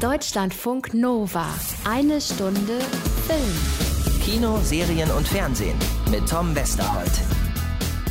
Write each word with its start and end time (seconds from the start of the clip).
Deutschlandfunk 0.00 0.94
Nova. 0.94 1.46
Eine 1.84 2.22
Stunde 2.22 2.78
Film. 3.26 4.20
Kino, 4.24 4.58
Serien 4.62 5.10
und 5.10 5.28
Fernsehen 5.28 5.76
mit 6.10 6.26
Tom 6.26 6.54
Westerholt. 6.56 7.12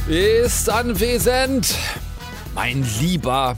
Ist 0.07 0.69
anwesend. 0.69 1.75
Mein 2.53 2.85
lieber 2.99 3.57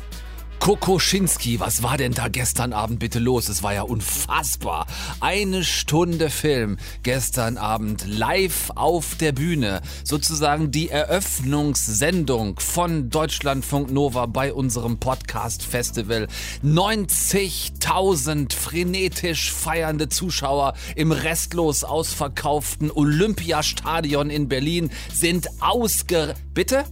Kokoschinski, 0.62 1.60
was 1.60 1.82
war 1.82 1.98
denn 1.98 2.14
da 2.14 2.28
gestern 2.28 2.72
Abend 2.72 3.00
bitte 3.00 3.18
los? 3.18 3.50
Es 3.50 3.64
war 3.64 3.74
ja 3.74 3.82
unfassbar. 3.82 4.86
Eine 5.20 5.64
Stunde 5.64 6.30
Film 6.30 6.78
gestern 7.02 7.58
Abend 7.58 8.06
live 8.06 8.70
auf 8.76 9.16
der 9.16 9.32
Bühne. 9.32 9.82
Sozusagen 10.04 10.70
die 10.70 10.90
Eröffnungssendung 10.90 12.60
von 12.60 13.10
Deutschlandfunk 13.10 13.90
Nova 13.90 14.28
bei 14.28 14.54
unserem 14.54 15.00
Podcast 15.00 15.64
Festival. 15.64 16.28
90.000 16.64 18.54
frenetisch 18.54 19.52
feiernde 19.52 20.10
Zuschauer 20.10 20.76
im 20.96 21.12
restlos 21.12 21.84
ausverkauften 21.84 22.92
Olympiastadion 22.92 24.30
in 24.30 24.48
Berlin 24.48 24.92
sind 25.12 25.48
ausger... 25.60 26.36
Bitte? 26.54 26.84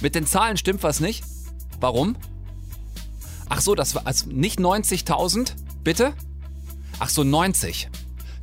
Mit 0.00 0.14
den 0.14 0.26
Zahlen 0.26 0.56
stimmt 0.56 0.82
was 0.82 1.00
nicht? 1.00 1.24
Warum? 1.78 2.16
Ach 3.48 3.60
so, 3.60 3.74
das 3.74 3.94
war 3.94 4.06
also 4.06 4.30
nicht 4.30 4.58
90.000, 4.58 5.52
bitte? 5.82 6.12
Ach 6.98 7.08
so, 7.08 7.24
90. 7.24 7.88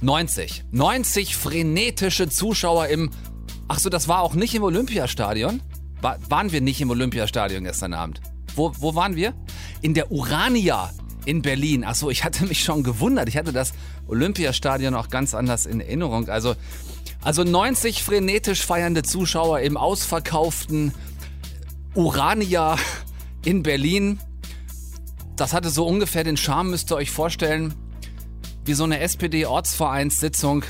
90. 0.02 0.64
90 0.72 1.36
frenetische 1.36 2.30
Zuschauer 2.30 2.88
im. 2.88 3.12
Ach 3.68 3.80
so, 3.80 3.90
das 3.90 4.08
war 4.08 4.22
auch 4.22 4.34
nicht 4.34 4.54
im 4.56 4.64
Olympiastadion? 4.64 5.62
War, 6.02 6.20
waren 6.30 6.52
wir 6.52 6.62
nicht 6.62 6.82
im 6.82 6.90
Olympiastadion 6.90 7.64
gestern 7.64 7.94
Abend? 7.94 8.22
Wo, 8.56 8.72
wo 8.80 8.96
waren 8.96 9.16
wir? 9.16 9.34
In 9.82 9.94
der 9.94 10.12
Urania 10.12 10.92
in 11.26 11.42
Berlin. 11.42 11.84
Ach 11.86 11.96
so, 11.96 12.10
ich 12.10 12.24
hatte 12.24 12.46
mich 12.46 12.64
schon 12.64 12.84
gewundert. 12.84 13.28
Ich 13.28 13.38
hatte 13.38 13.52
das 13.52 13.74
Olympiastadion 14.08 14.94
auch 14.96 15.10
ganz 15.10 15.34
anders 15.34 15.66
in 15.66 15.82
Erinnerung. 15.82 16.30
Also, 16.30 16.56
also 17.22 17.44
90 17.44 18.04
frenetisch 18.04 18.66
feiernde 18.66 19.04
Zuschauer 19.04 19.60
im 19.62 19.78
ausverkauften 19.78 20.94
Urania 21.96 22.78
in 23.44 23.64
Berlin. 23.64 24.20
Das 25.36 25.54
hatte 25.54 25.70
so 25.70 25.86
ungefähr 25.86 26.24
den 26.24 26.38
Charme, 26.38 26.70
müsst 26.70 26.92
ihr 26.92 26.96
euch 26.96 27.12
vorstellen, 27.12 27.74
wie 28.64 28.74
so 28.74 28.86
eine 28.86 29.00
SPD-Ortsvereinssitzung 29.00 30.64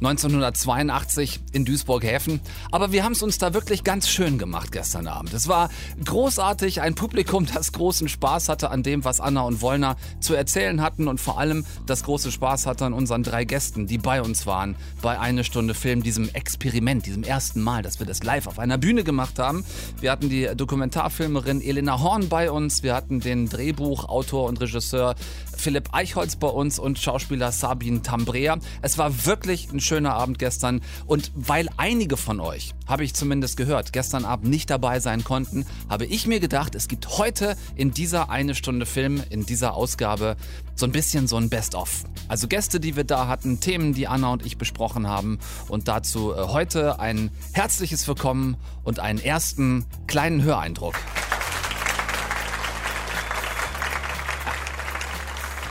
1982 0.00 1.40
in 1.52 1.66
Duisburg-Häfen. 1.66 2.40
Aber 2.72 2.90
wir 2.90 3.04
haben 3.04 3.12
es 3.12 3.22
uns 3.22 3.36
da 3.36 3.52
wirklich 3.52 3.84
ganz 3.84 4.08
schön 4.08 4.38
gemacht 4.38 4.72
gestern 4.72 5.06
Abend. 5.06 5.34
Es 5.34 5.46
war 5.46 5.68
großartig, 6.02 6.80
ein 6.80 6.94
Publikum, 6.94 7.46
das 7.52 7.72
großen 7.72 8.08
Spaß 8.08 8.48
hatte 8.48 8.70
an 8.70 8.82
dem, 8.82 9.04
was 9.04 9.20
Anna 9.20 9.42
und 9.42 9.60
Wollner 9.60 9.96
zu 10.20 10.34
erzählen 10.34 10.80
hatten 10.80 11.06
und 11.06 11.20
vor 11.20 11.38
allem 11.38 11.66
das 11.84 12.02
große 12.04 12.32
Spaß 12.32 12.66
hatte 12.66 12.86
an 12.86 12.94
unseren 12.94 13.22
drei 13.22 13.44
Gästen, 13.44 13.86
die 13.86 13.98
bei 13.98 14.22
uns 14.22 14.46
waren 14.46 14.74
bei 15.02 15.18
Eine 15.18 15.44
Stunde 15.44 15.74
Film, 15.74 16.02
diesem 16.02 16.30
Experiment, 16.30 17.04
diesem 17.04 17.22
ersten 17.22 17.60
Mal, 17.60 17.82
dass 17.82 17.98
wir 17.98 18.06
das 18.06 18.22
live 18.22 18.46
auf 18.46 18.58
einer 18.58 18.78
Bühne 18.78 19.04
gemacht 19.04 19.38
haben. 19.38 19.64
Wir 20.00 20.10
hatten 20.10 20.30
die 20.30 20.48
Dokumentarfilmerin 20.54 21.60
Elena 21.60 22.00
Horn 22.00 22.28
bei 22.28 22.50
uns, 22.50 22.82
wir 22.82 22.94
hatten 22.94 23.20
den 23.20 23.48
Drehbuchautor 23.48 24.48
und 24.48 24.60
Regisseur 24.60 25.14
Philipp 25.60 25.90
Eichholz 25.92 26.36
bei 26.36 26.48
uns 26.48 26.78
und 26.78 26.98
Schauspieler 26.98 27.52
Sabine 27.52 28.02
Tambrea. 28.02 28.58
Es 28.80 28.98
war 28.98 29.26
wirklich 29.26 29.70
ein 29.70 29.80
schöner 29.80 30.14
Abend 30.14 30.38
gestern 30.38 30.80
und 31.06 31.30
weil 31.34 31.68
einige 31.76 32.16
von 32.16 32.40
euch, 32.40 32.74
habe 32.86 33.04
ich 33.04 33.14
zumindest 33.14 33.56
gehört, 33.56 33.92
gestern 33.92 34.24
Abend 34.24 34.48
nicht 34.48 34.70
dabei 34.70 35.00
sein 35.00 35.22
konnten, 35.22 35.66
habe 35.88 36.06
ich 36.06 36.26
mir 36.26 36.40
gedacht, 36.40 36.74
es 36.74 36.88
gibt 36.88 37.18
heute 37.18 37.56
in 37.76 37.92
dieser 37.92 38.30
eine 38.30 38.54
Stunde 38.54 38.86
Film, 38.86 39.22
in 39.28 39.44
dieser 39.44 39.74
Ausgabe 39.74 40.36
so 40.74 40.86
ein 40.86 40.92
bisschen 40.92 41.28
so 41.28 41.36
ein 41.36 41.50
Best-of. 41.50 42.04
Also 42.26 42.48
Gäste, 42.48 42.80
die 42.80 42.96
wir 42.96 43.04
da 43.04 43.28
hatten, 43.28 43.60
Themen, 43.60 43.92
die 43.92 44.08
Anna 44.08 44.32
und 44.32 44.46
ich 44.46 44.56
besprochen 44.56 45.06
haben 45.06 45.38
und 45.68 45.88
dazu 45.88 46.32
äh, 46.32 46.48
heute 46.48 46.98
ein 46.98 47.30
herzliches 47.52 48.08
Willkommen 48.08 48.56
und 48.82 48.98
einen 48.98 49.18
ersten 49.18 49.84
kleinen 50.06 50.42
Höreindruck. 50.42 50.94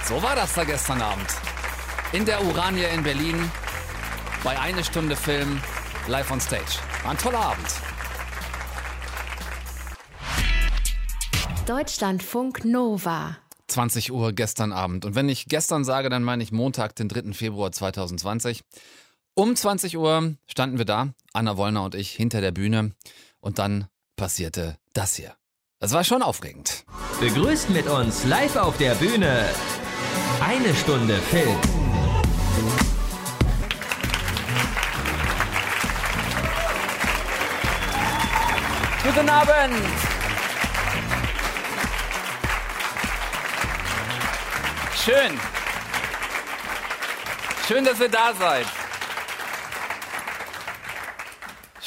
So 0.09 0.23
war 0.23 0.35
das 0.35 0.55
da 0.55 0.63
gestern 0.63 1.03
Abend. 1.03 1.27
In 2.13 2.25
der 2.25 2.43
Urania 2.43 2.87
in 2.87 3.03
Berlin 3.03 3.51
bei 4.43 4.57
Eine 4.57 4.83
Stunde 4.83 5.15
Film 5.15 5.61
live 6.07 6.31
on 6.31 6.41
stage. 6.41 6.79
War 7.03 7.11
ein 7.11 7.17
toller 7.19 7.37
Abend. 7.37 7.67
Deutschlandfunk 11.67 12.65
Nova. 12.65 13.37
20 13.67 14.11
Uhr 14.11 14.33
gestern 14.33 14.73
Abend. 14.73 15.05
Und 15.05 15.13
wenn 15.13 15.29
ich 15.29 15.45
gestern 15.45 15.83
sage, 15.83 16.09
dann 16.09 16.23
meine 16.23 16.41
ich 16.41 16.51
Montag, 16.51 16.95
den 16.95 17.07
3. 17.07 17.33
Februar 17.33 17.71
2020. 17.71 18.63
Um 19.35 19.55
20 19.55 19.95
Uhr 19.95 20.33
standen 20.47 20.79
wir 20.79 20.85
da, 20.85 21.09
Anna 21.33 21.55
Wollner 21.55 21.83
und 21.83 21.93
ich, 21.93 22.13
hinter 22.13 22.41
der 22.41 22.51
Bühne. 22.51 22.95
Und 23.41 23.59
dann 23.59 23.85
passierte 24.15 24.79
das 24.93 25.13
hier. 25.17 25.35
Das 25.77 25.93
war 25.93 26.03
schon 26.03 26.23
aufregend. 26.23 26.83
Begrüßt 27.19 27.69
mit 27.69 27.87
uns 27.87 28.25
live 28.25 28.55
auf 28.55 28.77
der 28.77 28.95
Bühne 28.95 29.45
eine 30.41 30.75
Stunde 30.75 31.17
Film. 31.17 31.57
Guten 39.03 39.29
Abend! 39.29 39.75
Schön. 44.95 45.39
Schön, 47.67 47.85
dass 47.85 47.99
ihr 47.99 48.09
da 48.09 48.33
seid. 48.33 48.65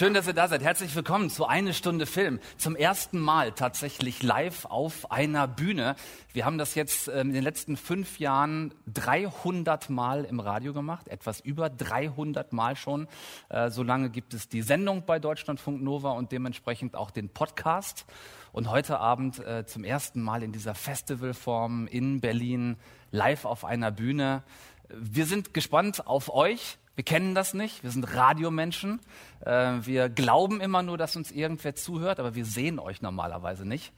Schön, 0.03 0.15
dass 0.15 0.27
ihr 0.27 0.33
da 0.33 0.49
seid. 0.49 0.65
Herzlich 0.65 0.97
willkommen 0.97 1.31
zu 1.31 1.47
Eine 1.47 1.73
Stunde 1.73 2.07
Film. 2.07 2.41
Zum 2.57 2.75
ersten 2.75 3.21
Mal 3.21 3.53
tatsächlich 3.53 4.21
live 4.25 4.65
auf 4.65 5.13
einer 5.13 5.47
Bühne. 5.47 5.95
Wir 6.33 6.45
haben 6.45 6.59
das 6.59 6.75
jetzt 6.75 7.07
ähm, 7.07 7.29
in 7.29 7.35
den 7.35 7.45
letzten 7.45 7.77
fünf 7.77 8.19
Jahren 8.19 8.75
300 8.93 9.91
Mal 9.91 10.25
im 10.25 10.41
Radio 10.41 10.73
gemacht, 10.73 11.07
etwas 11.07 11.39
über 11.39 11.71
300 11.71 12.53
Mal 12.53 12.75
schon. 12.75 13.07
Äh, 13.49 13.71
so 13.71 13.85
lange 13.85 14.11
gibt 14.11 14.35
es 14.35 14.49
die 14.49 14.63
Sendung 14.63 15.07
bei 15.07 15.21
Deutschlandfunk 15.21 15.81
Nova 15.81 16.11
und 16.11 16.33
dementsprechend 16.33 16.97
auch 16.97 17.13
den 17.13 17.29
Podcast. 17.29 18.05
Und 18.51 18.69
heute 18.69 18.99
Abend 18.99 19.39
äh, 19.39 19.67
zum 19.67 19.85
ersten 19.85 20.21
Mal 20.21 20.43
in 20.43 20.51
dieser 20.51 20.75
Festivalform 20.75 21.87
in 21.87 22.21
Berlin 22.21 22.77
live 23.13 23.45
auf 23.45 23.65
einer 23.65 23.93
Bühne. 23.93 24.43
Wir 24.89 25.27
sind 25.27 25.55
gespannt 25.55 26.09
auf 26.09 26.35
euch. 26.35 26.79
Wir 26.95 27.05
kennen 27.05 27.35
das 27.35 27.55
nicht, 27.55 27.83
wir 27.83 27.91
sind 27.91 28.05
Radiomenschen. 28.15 29.01
Äh, 29.45 29.79
wir 29.83 30.09
glauben 30.11 30.61
immer 30.61 30.83
nur, 30.83 30.99
dass 30.99 31.17
uns 31.17 31.31
irgendwer 31.31 31.75
zuhört, 31.75 32.21
aber 32.21 32.35
wir 32.35 32.45
sehen 32.45 32.79
euch 32.79 33.01
normalerweise 33.01 33.67
nicht. 33.67 33.93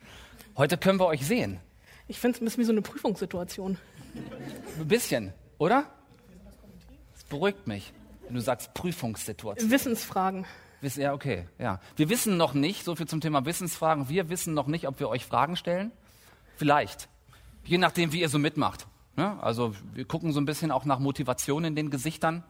Heute 0.56 0.78
können 0.78 1.00
wir 1.00 1.06
euch 1.06 1.26
sehen. 1.26 1.58
Ich 2.06 2.20
finde 2.20 2.36
es 2.36 2.42
ein 2.42 2.44
bisschen 2.44 2.60
wie 2.60 2.66
so 2.66 2.72
eine 2.72 2.82
Prüfungssituation. 2.82 3.78
Ein 4.78 4.88
bisschen, 4.88 5.32
oder? 5.58 5.86
Das 7.14 7.24
beruhigt 7.24 7.66
mich, 7.66 7.92
wenn 8.26 8.34
du 8.34 8.40
sagst 8.40 8.74
Prüfungssituation. 8.74 9.70
Wissensfragen. 9.70 10.44
Wiss- 10.80 10.96
Ja, 10.96 11.14
okay, 11.14 11.48
ja. 11.58 11.80
Wir 11.96 12.08
wissen 12.10 12.36
noch 12.36 12.54
nicht, 12.54 12.84
so 12.84 12.94
viel 12.94 13.08
zum 13.08 13.20
Thema 13.20 13.44
Wissensfragen, 13.44 14.08
wir 14.08 14.28
wissen 14.28 14.54
noch 14.54 14.66
nicht, 14.68 14.86
ob 14.86 15.00
wir 15.00 15.08
euch 15.08 15.24
Fragen 15.26 15.56
stellen. 15.56 15.90
Vielleicht. 16.56 17.08
Je 17.64 17.78
nachdem, 17.78 18.12
wie 18.12 18.20
ihr 18.20 18.28
so 18.28 18.38
mitmacht. 18.38 18.86
Ne? 19.16 19.42
Also 19.42 19.74
wir 19.94 20.04
gucken 20.04 20.32
so 20.32 20.40
ein 20.40 20.44
bisschen 20.44 20.70
auch 20.70 20.84
nach 20.84 20.98
Motivation 21.00 21.64
in 21.64 21.74
den 21.74 21.90
Gesichtern. 21.90 22.44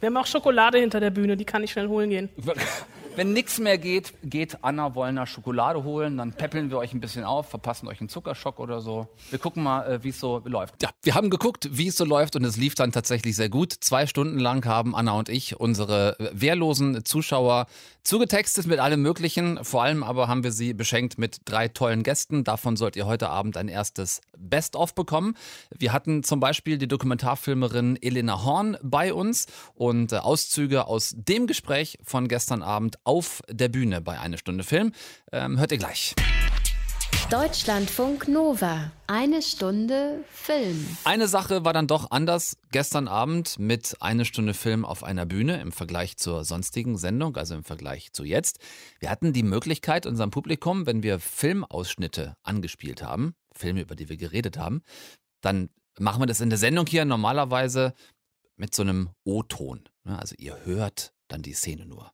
Wir 0.00 0.06
haben 0.08 0.16
auch 0.16 0.26
Schokolade 0.26 0.78
hinter 0.78 1.00
der 1.00 1.10
Bühne, 1.10 1.36
die 1.36 1.44
kann 1.44 1.62
ich 1.62 1.72
schnell 1.72 1.88
holen 1.88 2.10
gehen. 2.10 2.28
Wenn 3.16 3.32
nichts 3.32 3.60
mehr 3.60 3.78
geht, 3.78 4.12
geht 4.24 4.58
Anna 4.62 4.96
Wollner 4.96 5.26
Schokolade 5.28 5.84
holen, 5.84 6.16
dann 6.16 6.32
peppeln 6.32 6.70
wir 6.70 6.78
euch 6.78 6.92
ein 6.92 7.00
bisschen 7.00 7.22
auf, 7.22 7.48
verpassen 7.48 7.86
euch 7.86 8.00
einen 8.00 8.08
Zuckerschock 8.08 8.58
oder 8.58 8.80
so. 8.80 9.06
Wir 9.30 9.38
gucken 9.38 9.62
mal, 9.62 9.86
äh, 9.86 10.02
wie 10.02 10.08
es 10.08 10.18
so 10.18 10.42
läuft. 10.44 10.82
Ja, 10.82 10.90
wir 11.02 11.14
haben 11.14 11.30
geguckt, 11.30 11.68
wie 11.70 11.86
es 11.86 11.96
so 11.96 12.04
läuft 12.04 12.34
und 12.34 12.42
es 12.44 12.56
lief 12.56 12.74
dann 12.74 12.90
tatsächlich 12.90 13.36
sehr 13.36 13.48
gut. 13.48 13.72
Zwei 13.72 14.08
Stunden 14.08 14.40
lang 14.40 14.64
haben 14.64 14.96
Anna 14.96 15.12
und 15.12 15.28
ich 15.28 15.60
unsere 15.60 16.16
wehrlosen 16.32 17.04
Zuschauer 17.04 17.66
zugetextet 18.02 18.66
mit 18.66 18.80
allem 18.80 19.00
Möglichen. 19.00 19.62
Vor 19.64 19.84
allem 19.84 20.02
aber 20.02 20.26
haben 20.26 20.42
wir 20.42 20.52
sie 20.52 20.74
beschenkt 20.74 21.16
mit 21.16 21.38
drei 21.44 21.68
tollen 21.68 22.02
Gästen. 22.02 22.42
Davon 22.42 22.76
sollt 22.76 22.96
ihr 22.96 23.06
heute 23.06 23.30
Abend 23.30 23.56
ein 23.56 23.68
erstes 23.68 24.20
Best-of 24.36 24.94
bekommen. 24.94 25.36
Wir 25.70 25.92
hatten 25.92 26.22
zum 26.22 26.40
Beispiel 26.40 26.78
die 26.78 26.88
Dokumentarfilmerin 26.88 27.96
Elena 28.02 28.44
Horn 28.44 28.76
bei 28.82 29.14
uns 29.14 29.46
und 29.74 30.12
äh, 30.12 30.16
Auszüge 30.16 30.86
aus 30.86 31.14
dem 31.16 31.46
Gespräch 31.46 31.98
von 32.02 32.28
gestern 32.28 32.62
Abend 32.62 32.98
auf 33.04 33.42
der 33.48 33.68
Bühne 33.68 34.00
bei 34.00 34.18
Eine 34.18 34.38
Stunde 34.38 34.64
Film. 34.64 34.92
Ähm, 35.32 35.58
hört 35.58 35.72
ihr 35.72 35.78
gleich. 35.78 36.14
Deutschlandfunk 37.30 38.28
Nova. 38.28 38.92
Eine 39.06 39.40
Stunde 39.40 40.24
Film. 40.30 40.86
Eine 41.04 41.26
Sache 41.26 41.64
war 41.64 41.72
dann 41.72 41.86
doch 41.86 42.10
anders 42.10 42.58
gestern 42.70 43.08
Abend 43.08 43.58
mit 43.58 43.96
eine 44.00 44.24
Stunde 44.26 44.52
Film 44.52 44.84
auf 44.84 45.02
einer 45.02 45.24
Bühne 45.24 45.60
im 45.60 45.72
Vergleich 45.72 46.18
zur 46.18 46.44
sonstigen 46.44 46.98
Sendung, 46.98 47.36
also 47.36 47.54
im 47.54 47.64
Vergleich 47.64 48.12
zu 48.12 48.24
jetzt. 48.24 48.58
Wir 49.00 49.10
hatten 49.10 49.32
die 49.32 49.42
Möglichkeit, 49.42 50.04
unserem 50.04 50.30
Publikum, 50.30 50.86
wenn 50.86 51.02
wir 51.02 51.18
Filmausschnitte 51.18 52.36
angespielt 52.42 53.02
haben, 53.02 53.34
Filme, 53.54 53.80
über 53.80 53.96
die 53.96 54.10
wir 54.10 54.18
geredet 54.18 54.58
haben, 54.58 54.82
dann 55.40 55.70
machen 55.98 56.20
wir 56.20 56.26
das 56.26 56.40
in 56.40 56.50
der 56.50 56.58
Sendung 56.58 56.86
hier 56.86 57.04
normalerweise 57.04 57.94
mit 58.56 58.74
so 58.74 58.82
einem 58.82 59.10
O-Ton. 59.24 59.84
Ne? 60.04 60.18
Also 60.18 60.34
ihr 60.38 60.64
hört 60.64 61.14
dann 61.28 61.42
die 61.42 61.54
Szene 61.54 61.86
nur 61.86 62.12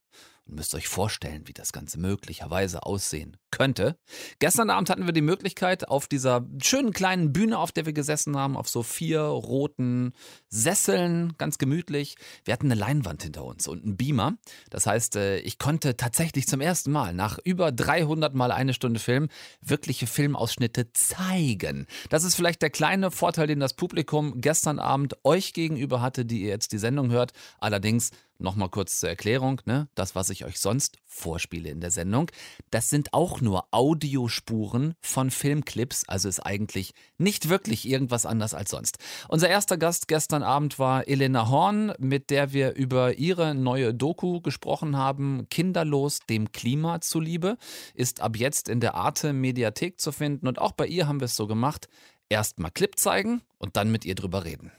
und 0.51 0.57
müsst 0.57 0.75
euch 0.75 0.89
vorstellen, 0.89 1.47
wie 1.47 1.53
das 1.53 1.73
Ganze 1.73 1.99
möglicherweise 1.99 2.83
aussehen 2.83 3.37
könnte. 3.51 3.97
Gestern 4.39 4.71
Abend 4.71 4.91
hatten 4.91 5.07
wir 5.07 5.13
die 5.13 5.21
Möglichkeit, 5.21 5.89
auf 5.89 6.07
dieser 6.07 6.47
schönen 6.63 6.93
kleinen 6.93 7.33
Bühne, 7.33 7.59
auf 7.59 7.73
der 7.73 7.87
wir 7.87 7.93
gesessen 7.93 8.37
haben, 8.37 8.57
auf 8.57 8.69
so 8.69 8.83
vier 8.83 9.21
roten 9.21 10.13
Sesseln, 10.49 11.35
ganz 11.39 11.59
gemütlich. 11.59 12.17
Wir 12.45 12.53
hatten 12.53 12.67
eine 12.67 12.81
Leinwand 12.81 13.23
hinter 13.23 13.45
uns 13.45 13.69
und 13.69 13.85
einen 13.85 13.97
Beamer. 13.97 14.35
Das 14.71 14.87
heißt, 14.87 15.17
äh, 15.17 15.39
ich 15.39 15.59
konnte 15.59 15.97
tatsächlich 15.97 16.47
zum 16.47 16.61
ersten 16.61 16.91
Mal 16.91 17.15
nach 17.15 17.39
über 17.45 17.73
300 17.73 18.35
Mal 18.35 18.53
eine 18.53 18.75
Stunde 18.75 19.01
Film 19.01 19.29
wirkliche 19.61 20.07
Filmausschnitte 20.07 20.93
zeigen. 20.93 21.87
Das 22.09 22.25
ist 22.25 22.35
vielleicht 22.35 22.63
der 22.63 22.71
kleine 22.71 23.11
Vorteil, 23.11 23.47
den 23.47 23.61
das 23.61 23.75
Publikum 23.75 24.41
gestern 24.41 24.79
Abend 24.79 25.17
euch 25.25 25.53
gegenüber 25.53 26.01
hatte, 26.01 26.25
die 26.25 26.43
ihr 26.43 26.51
jetzt 26.51 26.73
die 26.73 26.79
Sendung 26.79 27.11
hört. 27.11 27.33
Allerdings 27.59 28.11
Nochmal 28.41 28.71
kurz 28.71 28.99
zur 28.99 29.11
Erklärung, 29.11 29.61
ne? 29.67 29.89
das, 29.95 30.15
was 30.15 30.31
ich 30.31 30.47
euch 30.47 30.59
sonst 30.59 30.97
vorspiele 31.05 31.69
in 31.69 31.81
der 31.81 31.91
Sendung, 31.91 32.31
das 32.71 32.89
sind 32.89 33.13
auch 33.13 33.40
nur 33.43 33.67
Audiospuren 33.71 34.95
von 35.01 35.31
Filmclips, 35.31 36.05
also 36.09 36.29
ist 36.29 36.41
eigentlich 36.41 36.93
nicht 37.19 37.49
wirklich 37.49 37.89
irgendwas 37.89 38.27
anders 38.27 38.55
als 38.55 38.71
sonst. 38.71 38.99
Unser 39.29 39.49
erster 39.49 39.77
Gast 39.77 40.09
gestern 40.09 40.43
Abend 40.43 40.79
war 40.79 41.09
Elena 41.09 41.49
Horn, 41.49 41.93
mit 41.99 42.31
der 42.31 42.53
wir 42.53 42.75
über 42.75 43.19
ihre 43.19 43.55
neue 43.55 43.95
Doku 43.95 44.41
gesprochen 44.41 44.97
haben, 44.97 45.47
Kinderlos 45.51 46.21
dem 46.29 46.53
Klima 46.53 47.01
zuliebe, 47.01 47.57
ist 47.95 48.21
ab 48.21 48.37
jetzt 48.37 48.69
in 48.69 48.81
der 48.81 48.95
Arte 48.95 49.33
Mediathek 49.33 50.01
zu 50.01 50.13
finden 50.13 50.49
und 50.49 50.59
auch 50.59 50.73
bei 50.73 50.87
ihr 50.87 51.09
haben 51.09 51.21
wir 51.21 51.27
es 51.27 51.37
so 51.37 51.47
gemacht, 51.47 51.89
erst 52.29 52.59
mal 52.59 52.71
Clip 52.71 52.99
zeigen 52.99 53.43
und 53.59 53.77
dann 53.77 53.91
mit 53.91 54.05
ihr 54.05 54.15
drüber 54.15 54.45
reden. 54.45 54.73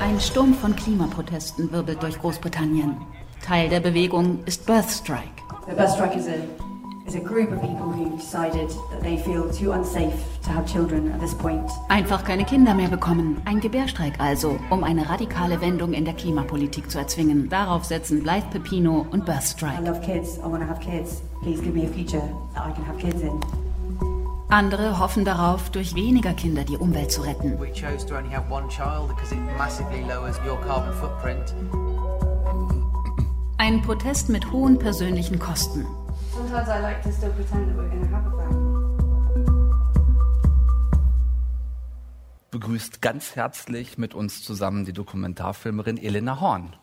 Ein 0.00 0.20
Sturm 0.20 0.54
von 0.54 0.76
Klimaprotesten 0.76 1.72
wirbelt 1.72 2.02
durch 2.02 2.18
Großbritannien. 2.18 2.96
Teil 3.42 3.68
der 3.68 3.80
Bewegung 3.80 4.44
ist 4.44 4.64
Birth 4.64 4.90
Strike. 4.90 5.42
The 5.66 5.74
Birth 5.74 5.90
Strike 5.90 6.16
is 6.16 6.28
a, 6.28 6.67
is 7.08 7.14
a 7.14 7.20
group 7.20 7.50
of 7.50 7.60
people 7.62 7.90
who 7.90 8.14
decided 8.16 8.68
that 8.90 9.00
they 9.02 9.16
feel 9.16 9.50
too 9.50 9.72
unsafe 9.72 10.12
to 10.42 10.50
have 10.50 10.66
children 10.66 11.10
at 11.12 11.20
this 11.20 11.34
point. 11.34 11.70
Einfach 11.88 12.22
keine 12.24 12.44
Kinder 12.44 12.74
mehr 12.74 12.88
bekommen. 12.88 13.40
Ein 13.46 13.60
Gebärstreik 13.60 14.20
also, 14.20 14.58
um 14.68 14.84
eine 14.84 15.08
radikale 15.08 15.60
Wendung 15.62 15.94
in 15.94 16.04
der 16.04 16.14
Klimapolitik 16.14 16.90
zu 16.90 16.98
erzwingen. 16.98 17.48
Darauf 17.48 17.84
setzen 17.84 18.22
Blythe 18.22 18.46
Pepino 18.50 19.06
und 19.10 19.24
Birth 19.24 19.42
I 19.42 19.46
Strike. 19.46 19.82
love 19.82 20.00
kids, 20.00 20.38
I 20.38 20.42
want 20.42 20.60
to 20.60 20.68
have 20.68 20.80
kids. 20.80 21.22
Please 21.42 21.62
give 21.62 21.74
me 21.74 21.86
a 21.86 21.88
future 21.88 22.22
that 22.54 22.66
I 22.66 22.72
can 22.72 22.84
have 22.86 22.98
kids 22.98 23.22
in. 23.22 23.40
Andere 24.50 24.98
hoffen 24.98 25.24
darauf, 25.24 25.70
durch 25.70 25.94
weniger 25.94 26.32
Kinder 26.32 26.64
die 26.64 26.76
Umwelt 26.76 27.10
zu 27.10 27.22
retten. 27.22 27.58
We 27.58 27.72
chose 27.72 28.06
to 28.06 28.16
only 28.16 28.34
have 28.34 28.50
one 28.50 28.68
child 28.68 29.08
because 29.08 29.32
it 29.34 29.40
massively 29.56 30.02
lowers 30.02 30.38
your 30.46 30.58
carbon 30.60 30.92
footprint. 30.94 31.54
Ein 33.58 33.82
Protest 33.82 34.28
mit 34.28 34.50
hohen 34.52 34.78
persönlichen 34.78 35.38
Kosten. 35.38 35.84
Sometimes 36.38 36.68
I 36.68 36.78
like 36.78 37.02
to 37.02 37.12
still 37.12 37.32
pretend 37.32 37.68
that 37.68 37.76
we're 37.76 37.88
going 37.88 38.00
to 38.00 38.06
have 38.14 38.26
a 38.26 38.30
family. 38.30 38.68
Begrüßt 42.52 43.02
ganz 43.02 43.34
herzlich 43.34 43.98
mit 43.98 44.14
uns 44.14 44.44
zusammen 44.44 44.84
die 44.84 44.92
Dokumentarfilmerin 44.92 45.98
Elena 45.98 46.40
Horn. 46.40 46.76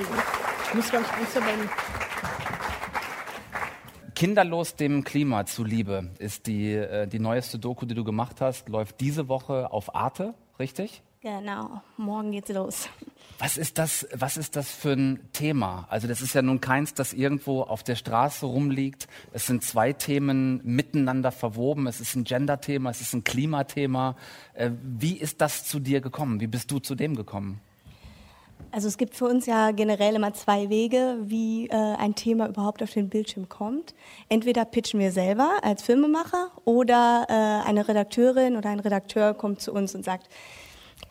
Ich 0.00 0.74
muss 0.74 0.92
Angst 0.92 1.36
haben. 1.36 1.95
Kinderlos 4.16 4.76
dem 4.76 5.04
Klima 5.04 5.44
zuliebe 5.44 6.08
ist 6.18 6.46
die, 6.46 6.72
äh, 6.72 7.06
die 7.06 7.18
neueste 7.18 7.58
Doku, 7.58 7.84
die 7.84 7.94
du 7.94 8.02
gemacht 8.02 8.40
hast, 8.40 8.70
läuft 8.70 8.98
diese 9.02 9.28
Woche 9.28 9.70
auf 9.70 9.94
Arte, 9.94 10.32
richtig? 10.58 11.02
Genau, 11.20 11.82
morgen 11.98 12.32
geht's 12.32 12.48
los. 12.48 12.88
Was 13.38 13.58
ist 13.58 13.76
das, 13.76 14.08
was 14.14 14.38
ist 14.38 14.56
das 14.56 14.70
für 14.70 14.92
ein 14.92 15.20
Thema? 15.34 15.86
Also 15.90 16.08
das 16.08 16.22
ist 16.22 16.34
ja 16.34 16.40
nun 16.40 16.62
keins, 16.62 16.94
das 16.94 17.12
irgendwo 17.12 17.60
auf 17.60 17.82
der 17.82 17.94
Straße 17.96 18.46
rumliegt. 18.46 19.06
Es 19.34 19.46
sind 19.46 19.62
zwei 19.62 19.92
Themen 19.92 20.62
miteinander 20.64 21.30
verwoben. 21.30 21.86
Es 21.86 22.00
ist 22.00 22.16
ein 22.16 22.24
Gender-Thema, 22.24 22.88
es 22.88 23.02
ist 23.02 23.12
ein 23.12 23.22
Klimathema. 23.22 24.16
Äh, 24.54 24.70
Wie 24.82 25.18
ist 25.18 25.42
das 25.42 25.66
zu 25.66 25.78
dir 25.78 26.00
gekommen? 26.00 26.40
Wie 26.40 26.46
bist 26.46 26.70
du 26.70 26.78
zu 26.78 26.94
dem 26.94 27.16
gekommen? 27.16 27.60
Also 28.72 28.88
es 28.88 28.98
gibt 28.98 29.14
für 29.14 29.26
uns 29.26 29.46
ja 29.46 29.70
generell 29.70 30.14
immer 30.16 30.34
zwei 30.34 30.68
Wege, 30.68 31.16
wie 31.22 31.68
äh, 31.68 31.74
ein 31.74 32.14
Thema 32.14 32.48
überhaupt 32.48 32.82
auf 32.82 32.92
den 32.92 33.08
Bildschirm 33.08 33.48
kommt. 33.48 33.94
Entweder 34.28 34.64
pitchen 34.64 35.00
wir 35.00 35.12
selber 35.12 35.58
als 35.62 35.82
Filmemacher 35.82 36.50
oder 36.64 37.26
äh, 37.28 37.68
eine 37.68 37.88
Redakteurin 37.88 38.56
oder 38.56 38.70
ein 38.70 38.80
Redakteur 38.80 39.34
kommt 39.34 39.60
zu 39.60 39.72
uns 39.72 39.94
und 39.94 40.04
sagt, 40.04 40.28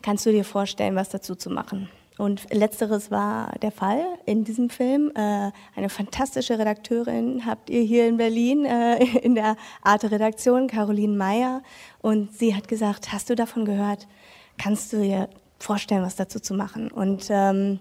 kannst 0.02 0.25
du 0.25 0.31
dir 0.31 0.46
vorstellen, 0.46 0.96
was 0.96 1.10
dazu 1.10 1.36
zu 1.36 1.50
machen? 1.50 1.90
Und 2.18 2.54
letzteres 2.54 3.12
war 3.12 3.52
der 3.62 3.72
Fall 3.72 4.06
in 4.25 4.46
diesem 4.46 4.69
Film. 4.69 5.12
Äh, 5.16 5.51
eine 5.75 5.90
fantastische 5.90 6.58
Redakteurin 6.58 7.46
habt 7.46 7.69
ihr 7.69 7.81
hier 7.81 8.08
in 8.08 8.18
Berlin 8.18 8.66
äh, 8.66 9.04
in 9.19 9.36
der 9.36 9.58
Arte-Redaktion, 9.81 10.68
Caroline 10.68 11.16
Meyer. 11.16 11.62
Und 12.01 12.34
sie 12.38 12.56
hat 12.56 12.68
gesagt, 12.68 13.12
hast 13.12 13.30
du 13.30 13.36
davon 13.36 13.66
gehört? 13.66 14.08
Kannst 14.58 14.94
du 14.94 15.01
dir 15.01 15.30
vorstellen, 15.60 16.04
was 16.04 16.16
dazu 16.16 16.40
zu 16.40 16.54
machen? 16.54 16.92
Und 16.92 17.28
ähm, 17.30 17.80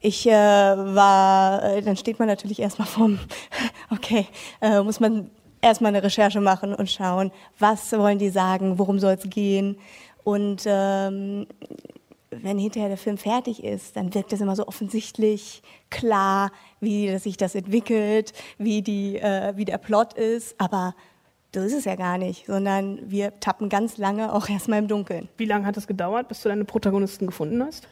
ich 0.00 0.26
äh, 0.26 0.32
war, 0.32 1.62
äh, 1.64 1.82
dann 1.82 1.96
steht 1.96 2.18
man 2.18 2.28
natürlich 2.28 2.60
erstmal 2.60 2.88
vom, 2.88 3.18
okay, 3.90 4.26
äh, 4.60 4.82
muss 4.82 5.00
man 5.00 5.30
erstmal 5.62 5.94
eine 5.94 6.02
Recherche 6.02 6.40
machen 6.40 6.74
und 6.74 6.90
schauen, 6.90 7.32
was 7.58 7.90
wollen 7.92 8.18
die 8.18 8.28
sagen, 8.28 8.78
worum 8.78 8.98
soll 8.98 9.14
es 9.14 9.28
gehen. 9.30 9.78
Und 10.22 10.64
ähm, 10.66 11.46
wenn 12.30 12.58
hinterher 12.58 12.88
der 12.88 12.98
Film 12.98 13.16
fertig 13.16 13.62
ist, 13.62 13.96
dann 13.96 14.12
wirkt 14.14 14.32
es 14.32 14.40
immer 14.40 14.56
so 14.56 14.66
offensichtlich 14.66 15.62
klar, 15.90 16.50
wie 16.80 17.16
sich 17.18 17.36
das 17.36 17.54
entwickelt, 17.54 18.32
wie, 18.58 18.82
die, 18.82 19.16
äh, 19.16 19.56
wie 19.56 19.64
der 19.64 19.78
Plot 19.78 20.14
ist. 20.14 20.54
Aber 20.58 20.94
so 21.54 21.60
ist 21.60 21.72
es 21.72 21.84
ja 21.84 21.94
gar 21.94 22.18
nicht, 22.18 22.46
sondern 22.46 22.98
wir 23.10 23.38
tappen 23.40 23.68
ganz 23.68 23.96
lange 23.96 24.32
auch 24.32 24.48
erstmal 24.50 24.80
im 24.80 24.88
Dunkeln. 24.88 25.28
Wie 25.36 25.46
lange 25.46 25.66
hat 25.66 25.76
es 25.76 25.86
gedauert, 25.86 26.28
bis 26.28 26.42
du 26.42 26.48
deine 26.48 26.64
Protagonisten 26.64 27.26
gefunden 27.26 27.62
hast? 27.64 27.88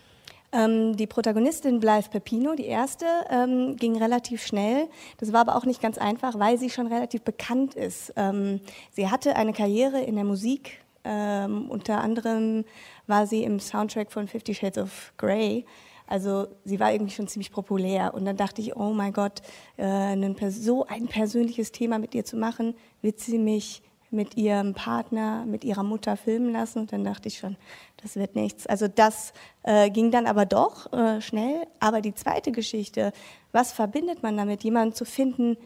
Ähm, 0.53 0.97
die 0.97 1.07
Protagonistin 1.07 1.81
Blythe 1.81 2.11
Pepino, 2.11 2.55
die 2.55 2.67
erste, 2.67 3.07
ähm, 3.31 3.77
ging 3.77 3.97
relativ 3.97 4.45
schnell. 4.45 4.89
Das 5.17 5.33
war 5.33 5.41
aber 5.41 5.57
auch 5.57 5.65
nicht 5.65 5.81
ganz 5.81 5.97
einfach, 5.97 6.39
weil 6.39 6.59
sie 6.59 6.69
schon 6.69 6.89
relativ 6.89 7.23
bekannt 7.23 7.75
ist. 7.75 8.13
Ähm, 8.17 8.61
sie 8.91 9.09
hatte 9.09 9.37
eine 9.37 9.55
Karriere 9.55 10.03
in 10.03 10.17
der 10.17 10.25
Musik. 10.25 10.83
Ähm, 11.05 11.71
unter 11.71 12.01
anderem 12.01 12.65
war 13.07 13.27
sie 13.27 13.45
im 13.45 13.61
Soundtrack 13.61 14.13
von 14.13 14.29
Fifty 14.29 14.55
Shades 14.55 14.79
of 14.79 15.15
Grey. 15.17 15.65
Also 16.13 16.49
sie 16.67 16.79
war 16.79 16.93
irgendwie 16.93 17.15
schon 17.15 17.27
ziemlich 17.27 17.51
populär. 17.51 18.13
Und 18.13 18.27
dann 18.27 18.37
dachte 18.37 18.61
ich, 18.61 18.77
oh 18.77 18.93
mein 18.93 19.15
Gott, 19.15 19.41
äh, 19.79 19.85
ein, 19.87 20.37
so 20.51 20.85
ein 20.85 21.07
persönliches 21.09 21.73
Thema 21.73 21.99
mit 21.99 22.15
ihr 22.15 22.23
zu 22.23 22.37
machen, 22.37 22.75
wird 23.01 23.19
sie 23.19 23.39
mich 23.39 23.83
mit 24.11 24.37
ihrem 24.37 24.75
Partner, 24.75 25.47
mit 25.47 25.65
ihrer 25.65 25.83
Mutter 25.83 26.19
filmen 26.19 26.53
lassen. 26.53 26.81
Und 26.81 26.93
dann 26.93 27.03
dachte 27.03 27.29
ich 27.29 27.39
schon, 27.39 27.57
das 28.03 28.17
wird 28.17 28.37
nichts. 28.37 28.67
Also 28.67 28.89
das 28.89 29.33
äh, 29.63 29.89
ging 29.89 30.11
dann 30.11 30.27
aber 30.27 30.45
doch 30.45 30.93
äh, 30.93 31.23
schnell. 31.23 31.67
Aber 31.81 32.03
die 32.03 32.15
zweite 32.15 32.53
Geschichte, 32.53 33.15
was 33.53 33.73
verbindet 33.73 34.23
man 34.23 34.37
damit, 34.37 34.65
jemanden 34.65 34.95
zu 34.95 35.07
finden, 35.07 35.57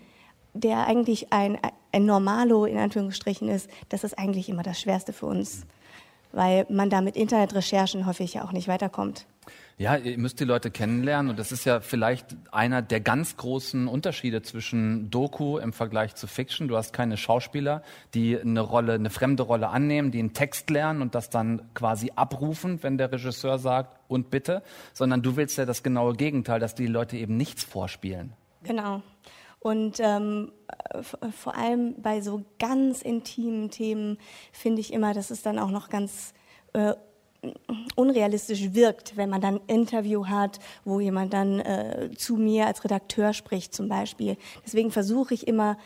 der 0.55 0.87
eigentlich 0.87 1.33
ein, 1.33 1.59
ein 1.91 2.07
Normalo 2.07 2.67
in 2.67 2.79
Anführungsstrichen 2.79 3.49
ist, 3.49 3.69
das 3.88 4.05
ist 4.05 4.17
eigentlich 4.17 4.49
immer 4.49 4.62
das 4.62 4.81
Schwerste 4.81 5.12
für 5.12 5.26
uns. 5.26 5.67
Weil 6.37 6.66
man 6.69 6.90
da 6.90 7.00
mit 7.00 7.16
Internetrecherchen 7.16 8.05
häufig 8.05 8.35
ja 8.35 8.45
auch 8.45 8.52
nicht 8.52 8.69
weiterkommt. 8.69 9.25
Ja, 9.78 9.97
ihr 9.97 10.19
müsst 10.19 10.38
die 10.38 10.45
Leute 10.45 10.71
kennenlernen 10.71 11.31
und 11.31 11.38
das 11.38 11.50
ist 11.50 11.64
ja 11.64 11.81
vielleicht 11.81 12.37
einer 12.52 12.83
der 12.83 13.00
ganz 13.00 13.38
großen 13.38 13.88
Unterschiede 13.88 14.43
zwischen 14.43 15.11
Doku 15.11 15.57
im 15.57 15.73
Vergleich 15.73 16.14
zu 16.14 16.26
Fiction. 16.26 16.69
Du 16.69 16.76
hast 16.76 16.93
keine 16.93 17.16
Schauspieler, 17.16 17.83
die 18.12 18.38
eine 18.38 18.61
Rolle, 18.61 18.93
eine 18.93 19.09
fremde 19.09 19.45
Rolle 19.45 19.69
annehmen, 19.69 20.11
die 20.11 20.19
einen 20.19 20.35
Text 20.35 20.69
lernen 20.69 21.00
und 21.00 21.14
das 21.14 21.31
dann 21.31 21.62
quasi 21.73 22.12
abrufen, 22.16 22.83
wenn 22.83 22.99
der 22.99 23.11
Regisseur 23.11 23.59
sagt 23.59 23.99
und 24.09 24.28
bitte, 24.31 24.62
sondern 24.93 25.23
du 25.23 25.37
willst 25.37 25.57
ja 25.57 25.64
das 25.64 25.83
genaue 25.83 26.14
Gegenteil, 26.14 26.61
dass 26.61 26.75
die 26.75 26.87
Leute 26.87 27.16
eben 27.16 27.38
nichts 27.38 27.64
vorspielen. 27.64 28.35
Genau. 28.62 29.02
Und 29.67 29.99
ähm, 29.99 30.53
v- 31.01 31.19
vor 31.43 31.57
allem 31.57 31.95
bei 32.01 32.21
so 32.21 32.43
ganz 32.59 33.03
intimen 33.03 33.69
Themen 33.71 34.19
finde 34.53 34.81
ich 34.81 34.93
immer, 34.93 35.13
dass 35.13 35.31
es 35.31 35.43
dann 35.43 35.59
auch 35.59 35.73
noch 35.73 35.89
ganz 35.89 36.35
äh, 36.73 36.95
unrealistisch 37.97 38.75
wirkt, 38.75 39.17
wenn 39.17 39.29
man 39.29 39.41
dann 39.41 39.57
ein 39.57 39.67
Interview 39.67 40.27
hat, 40.27 40.61
wo 40.85 41.01
jemand 41.01 41.33
dann 41.33 41.59
äh, 41.59 42.11
zu 42.17 42.37
mir 42.37 42.67
als 42.67 42.85
Redakteur 42.85 43.33
spricht 43.33 43.75
zum 43.75 43.89
Beispiel. 43.89 44.37
Deswegen 44.65 44.93
versuche 44.93 45.35
ich 45.35 45.49
immer, 45.49 45.77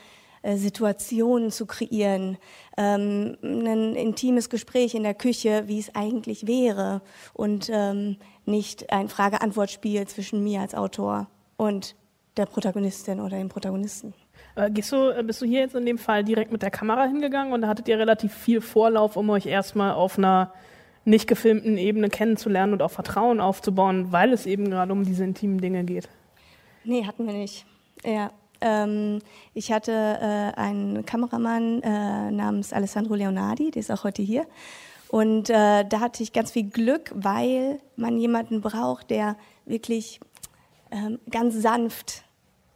äh, 0.43 0.57
Situationen 0.57 1.49
zu 1.49 1.65
kreieren, 1.65 2.37
ähm, 2.77 3.35
ein 3.41 3.95
intimes 3.95 4.49
Gespräch 4.49 4.93
in 4.93 5.03
der 5.03 5.15
Küche, 5.15 5.63
wie 5.65 5.79
es 5.79 5.95
eigentlich 5.95 6.45
wäre 6.45 7.01
und 7.33 7.67
ähm, 7.71 8.17
nicht 8.45 8.91
ein 8.91 9.09
Frage-Antwort-Spiel 9.09 10.07
zwischen 10.07 10.43
mir 10.43 10.61
als 10.61 10.75
Autor. 10.75 11.27
und 11.61 11.95
der 12.37 12.45
Protagonistin 12.45 13.19
oder 13.19 13.37
dem 13.37 13.49
Protagonisten. 13.49 14.13
Äh, 14.55 14.69
gehst 14.71 14.91
du, 14.91 15.09
äh, 15.09 15.23
bist 15.23 15.41
du 15.41 15.45
hier 15.45 15.61
jetzt 15.61 15.75
in 15.75 15.85
dem 15.85 15.97
Fall 15.97 16.23
direkt 16.23 16.51
mit 16.51 16.61
der 16.61 16.71
Kamera 16.71 17.05
hingegangen 17.05 17.53
und 17.53 17.61
da 17.61 17.67
hattet 17.67 17.87
ihr 17.87 17.97
relativ 17.97 18.33
viel 18.33 18.61
Vorlauf, 18.61 19.15
um 19.15 19.29
euch 19.29 19.45
erstmal 19.45 19.93
auf 19.93 20.17
einer 20.17 20.53
nicht 21.03 21.27
gefilmten 21.27 21.77
Ebene 21.77 22.09
kennenzulernen 22.09 22.73
und 22.73 22.81
auch 22.81 22.91
Vertrauen 22.91 23.39
aufzubauen, 23.39 24.11
weil 24.11 24.33
es 24.33 24.45
eben 24.45 24.69
gerade 24.69 24.91
um 24.91 25.03
diese 25.03 25.23
intimen 25.23 25.59
Dinge 25.59 25.83
geht? 25.83 26.09
Nee, 26.83 27.05
hatten 27.05 27.25
wir 27.25 27.33
nicht. 27.33 27.65
Ja. 28.05 28.31
Ähm, 28.61 29.19
ich 29.55 29.71
hatte 29.71 29.91
äh, 29.91 30.59
einen 30.59 31.05
Kameramann 31.05 31.81
äh, 31.81 32.31
namens 32.31 32.73
Alessandro 32.73 33.15
Leonardi, 33.15 33.71
der 33.71 33.79
ist 33.79 33.91
auch 33.91 34.03
heute 34.03 34.21
hier. 34.21 34.45
Und 35.09 35.49
äh, 35.49 35.83
da 35.83 35.99
hatte 35.99 36.23
ich 36.23 36.31
ganz 36.31 36.51
viel 36.51 36.69
Glück, 36.69 37.11
weil 37.13 37.79
man 37.95 38.17
jemanden 38.17 38.61
braucht, 38.61 39.09
der 39.09 39.35
wirklich 39.65 40.19
ähm, 40.91 41.19
ganz 41.29 41.55
sanft 41.55 42.23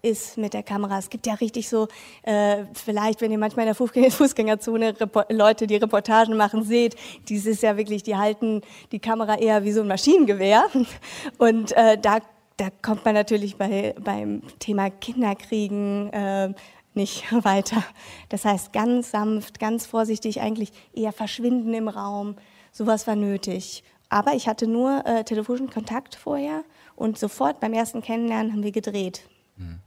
ist 0.05 0.38
mit 0.38 0.53
der 0.53 0.63
Kamera. 0.63 1.00
Es 1.00 1.10
gibt 1.10 1.25
ja 1.25 1.34
richtig 1.34 1.67
so, 1.67 1.88
äh, 2.24 2.65
vielleicht, 2.74 3.22
wenn 3.22 3.31
ihr 3.31 3.39
manchmal 3.39 3.67
in 3.67 3.74
der 3.74 4.12
Fußgängerzone 4.12 5.00
Repo 5.01 5.24
Leute, 5.29 5.67
die 5.67 5.77
Reportagen 5.77 6.38
machen, 6.38 6.63
seht, 6.63 6.95
dies 7.27 7.45
ist 7.45 7.63
ja 7.63 7.75
wirklich, 7.75 8.03
die 8.03 8.15
halten 8.15 8.62
die 8.91 9.00
Kamera 9.00 9.38
eher 9.38 9.63
wie 9.63 9.72
so 9.72 9.81
ein 9.81 9.88
Maschinengewehr. 9.88 10.65
Und 11.39 11.72
äh, 11.72 11.98
da, 11.98 12.19
da 12.57 12.69
kommt 12.81 13.03
man 13.03 13.15
natürlich 13.15 13.57
bei, 13.57 13.95
beim 14.00 14.43
Thema 14.60 14.91
Kinderkriegen 14.91 16.13
äh, 16.13 16.53
nicht 16.93 17.25
weiter. 17.43 17.84
Das 18.29 18.45
heißt, 18.45 18.74
ganz 18.74 19.12
sanft, 19.12 19.60
ganz 19.60 19.88
vorsichtig, 19.88 20.39
eigentlich 20.39 20.72
eher 20.93 21.13
verschwinden 21.13 21.74
im 21.74 21.88
Raum. 21.88 22.36
Sowas 22.72 23.07
war 23.07 23.15
nötig. 23.15 23.84
Aber 24.10 24.34
ich 24.34 24.48
hatte 24.48 24.67
nur 24.67 25.03
äh, 25.05 25.24
telefonischen 25.24 25.72
Kontakt 25.72 26.15
vorher 26.15 26.63
und 26.96 27.18
sofort 27.18 27.60
beim 27.60 27.74
ersten 27.74 28.02
Kennenlernen 28.02 28.52
haben 28.52 28.64
wir 28.64 28.72
gedreht. 28.72 29.28
Mhm. 29.58 29.80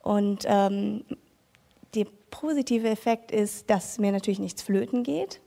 Und 0.00 0.44
ähm, 0.46 1.04
der 1.94 2.06
positive 2.30 2.88
Effekt 2.88 3.30
ist, 3.30 3.70
dass 3.70 3.98
mir 3.98 4.12
natürlich 4.12 4.40
nichts 4.40 4.62
flöten 4.62 5.02
geht. 5.02 5.40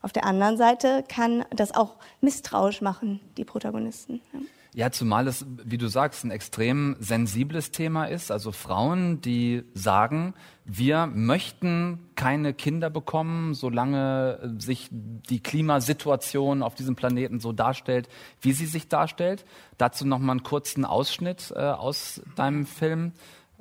Auf 0.00 0.12
der 0.12 0.24
anderen 0.24 0.56
Seite 0.56 1.04
kann 1.08 1.44
das 1.50 1.72
auch 1.72 1.96
misstrauisch 2.20 2.80
machen, 2.80 3.20
die 3.36 3.44
Protagonisten. 3.44 4.20
Ja. 4.32 4.40
Ja, 4.74 4.90
zumal 4.90 5.26
es, 5.28 5.44
wie 5.64 5.76
du 5.76 5.86
sagst, 5.88 6.24
ein 6.24 6.30
extrem 6.30 6.96
sensibles 6.98 7.72
Thema 7.72 8.06
ist. 8.06 8.32
Also 8.32 8.52
Frauen, 8.52 9.20
die 9.20 9.64
sagen, 9.74 10.32
wir 10.64 11.06
möchten 11.06 12.08
keine 12.14 12.54
Kinder 12.54 12.88
bekommen, 12.88 13.52
solange 13.52 14.54
sich 14.58 14.88
die 14.90 15.40
Klimasituation 15.40 16.62
auf 16.62 16.74
diesem 16.74 16.96
Planeten 16.96 17.38
so 17.38 17.52
darstellt, 17.52 18.08
wie 18.40 18.52
sie 18.52 18.64
sich 18.64 18.88
darstellt. 18.88 19.44
Dazu 19.76 20.06
noch 20.06 20.18
mal 20.18 20.32
einen 20.32 20.42
kurzen 20.42 20.86
Ausschnitt 20.86 21.52
äh, 21.54 21.60
aus 21.60 22.22
deinem 22.36 22.64
Film 22.64 23.12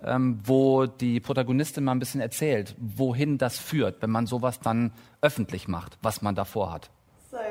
ähm, 0.03 0.39
wo 0.43 0.85
die 0.85 1.19
Protagonistin 1.19 1.83
mal 1.83 1.91
ein 1.91 1.99
bisschen 1.99 2.21
erzählt, 2.21 2.75
wohin 2.79 3.37
das 3.37 3.59
führt, 3.59 4.01
wenn 4.01 4.09
man 4.09 4.25
sowas 4.25 4.59
dann 4.59 4.93
öffentlich 5.21 5.67
macht, 5.67 5.97
was 6.01 6.21
man 6.21 6.35
davor 6.35 6.71
hat. 6.71 6.89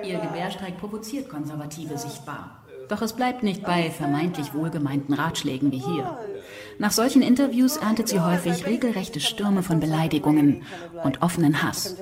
Ihr 0.03 0.19
Gebärstreik 0.19 0.79
provoziert 0.79 1.29
Konservative 1.29 1.97
sichtbar. 1.97 2.65
Doch 2.91 3.03
es 3.03 3.13
bleibt 3.13 3.45
nicht 3.45 3.65
bei 3.65 3.89
vermeintlich 3.89 4.53
wohlgemeinten 4.53 5.15
Ratschlägen 5.15 5.71
wie 5.71 5.79
hier. 5.79 6.19
Nach 6.79 6.91
solchen 6.91 7.23
Interviews 7.23 7.77
erntet 7.77 8.09
sie 8.09 8.19
häufig 8.19 8.67
regelrechte 8.67 9.21
Stürme 9.21 9.63
von 9.63 9.79
Beleidigungen 9.79 10.65
und 11.05 11.23
offenen 11.23 11.63
Hass. 11.63 11.95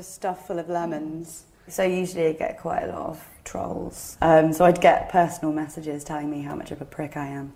So 1.70 1.82
usually 1.82 2.30
I 2.30 2.32
get 2.32 2.56
quite 2.56 2.84
a 2.84 2.86
lot 2.86 3.10
of 3.10 3.18
trolls. 3.44 4.16
Um, 4.22 4.54
so 4.54 4.64
I'd 4.64 4.80
get 4.80 5.10
personal 5.10 5.52
messages 5.52 6.02
telling 6.02 6.30
me 6.30 6.42
how 6.42 6.56
much 6.56 6.72
prick 6.88 7.14
I 7.14 7.26
am. 7.26 7.52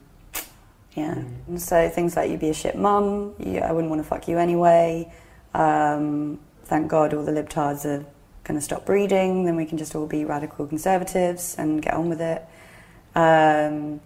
Yeah. 0.95 1.15
Mm. 1.49 1.59
So 1.59 1.89
things 1.89 2.15
like 2.15 2.31
you'd 2.31 2.41
be 2.41 2.51
a 2.51 2.55
shit 2.55 2.77
mum, 2.77 3.33
I 3.41 3.73
wouldn't 3.73 3.89
want 3.89 4.03
to 4.03 4.07
fuck 4.07 4.29
you 4.29 4.37
anyway. 4.37 5.11
Um, 5.55 6.39
thank 6.67 6.89
God 6.89 7.15
all 7.15 7.25
the 7.25 7.33
libtards 7.33 7.87
are 7.87 8.05
going 8.45 8.59
to 8.59 8.61
stop 8.61 8.85
breeding, 8.85 9.47
then 9.47 9.57
we 9.57 9.65
can 9.65 9.79
just 9.79 9.95
all 9.95 10.07
be 10.07 10.27
radical 10.27 10.67
conservatives 10.67 11.57
and 11.57 11.81
get 11.81 11.95
on 11.95 12.11
with 12.11 12.21
it. 12.21 12.45
Um, 13.15 14.01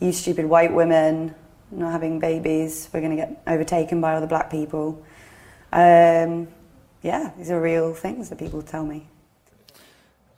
you 0.00 0.12
stupid 0.12 0.46
white 0.46 0.72
women 0.72 1.34
not 1.70 1.92
having 1.92 2.20
babies, 2.20 2.88
we're 2.92 3.00
going 3.00 3.16
to 3.16 3.22
get 3.22 3.42
overtaken 3.46 4.00
by 4.00 4.14
other 4.14 4.26
black 4.26 4.50
people. 4.50 5.02
Um, 5.72 6.48
yeah, 7.02 7.30
these 7.36 7.50
are 7.50 7.60
real 7.60 7.94
things 7.94 8.28
that 8.28 8.38
people 8.38 8.62
tell 8.62 8.84
me. 8.84 9.02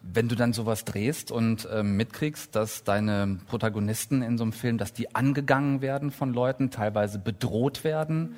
Wenn 0.00 0.28
du 0.28 0.36
dann 0.36 0.52
sowas 0.54 0.84
drehst 0.84 1.30
und 1.30 1.66
äh, 1.66 1.82
mitkriegst, 1.82 2.54
dass 2.54 2.82
deine 2.82 3.40
Protagonisten 3.46 4.22
in 4.22 4.38
so 4.38 4.44
einem 4.44 4.52
Film, 4.52 4.78
dass 4.78 4.94
die 4.94 5.14
angegangen 5.14 5.82
werden 5.82 6.10
von 6.10 6.32
Leuten, 6.32 6.70
teilweise 6.70 7.18
bedroht 7.18 7.84
werden, 7.84 8.36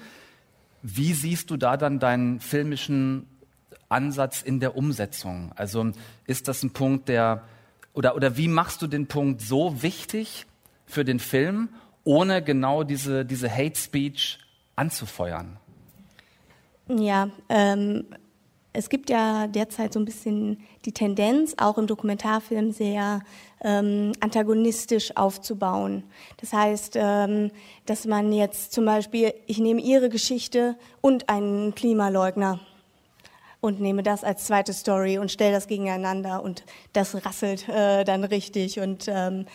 wie 0.82 1.12
siehst 1.12 1.50
du 1.50 1.56
da 1.56 1.76
dann 1.76 1.98
deinen 1.98 2.40
filmischen 2.40 3.26
Ansatz 3.88 4.42
in 4.42 4.58
der 4.58 4.76
Umsetzung? 4.76 5.52
Also 5.54 5.92
ist 6.26 6.48
das 6.48 6.62
ein 6.64 6.70
Punkt, 6.70 7.08
der 7.08 7.42
oder 7.94 8.14
oder 8.14 8.36
wie 8.36 8.48
machst 8.48 8.82
du 8.82 8.86
den 8.86 9.06
Punkt 9.06 9.40
so 9.40 9.82
wichtig 9.82 10.46
für 10.86 11.04
den 11.04 11.18
Film, 11.18 11.68
ohne 12.04 12.42
genau 12.42 12.82
diese 12.82 13.24
diese 13.24 13.50
Hate 13.50 13.78
Speech 13.78 14.38
anzufeuern? 14.76 15.58
Ja, 16.88 17.30
ähm, 17.48 18.04
es 18.72 18.88
gibt 18.88 19.10
ja 19.10 19.46
derzeit 19.48 19.92
so 19.92 19.98
ein 19.98 20.04
bisschen 20.04 20.60
die 20.84 20.92
Tendenz, 20.92 21.54
auch 21.58 21.76
im 21.76 21.86
Dokumentarfilm 21.86 22.70
sehr 22.70 23.20
ähm, 23.62 24.12
antagonistisch 24.20 25.16
aufzubauen. 25.16 26.04
Das 26.40 26.52
heißt, 26.52 26.94
ähm, 26.96 27.50
dass 27.86 28.06
man 28.06 28.32
jetzt 28.32 28.72
zum 28.72 28.84
Beispiel, 28.84 29.34
ich 29.46 29.58
nehme 29.58 29.80
Ihre 29.80 30.08
Geschichte 30.08 30.76
und 31.00 31.28
einen 31.28 31.74
Klimaleugner 31.74 32.60
und 33.60 33.80
nehme 33.80 34.02
das 34.02 34.24
als 34.24 34.46
zweite 34.46 34.72
Story 34.72 35.18
und 35.18 35.30
stelle 35.30 35.52
das 35.52 35.66
gegeneinander 35.66 36.42
und 36.42 36.64
das 36.92 37.24
rasselt 37.24 37.68
äh, 37.68 38.04
dann 38.04 38.24
richtig 38.24 38.80
und 38.80 39.06
ähm, 39.08 39.46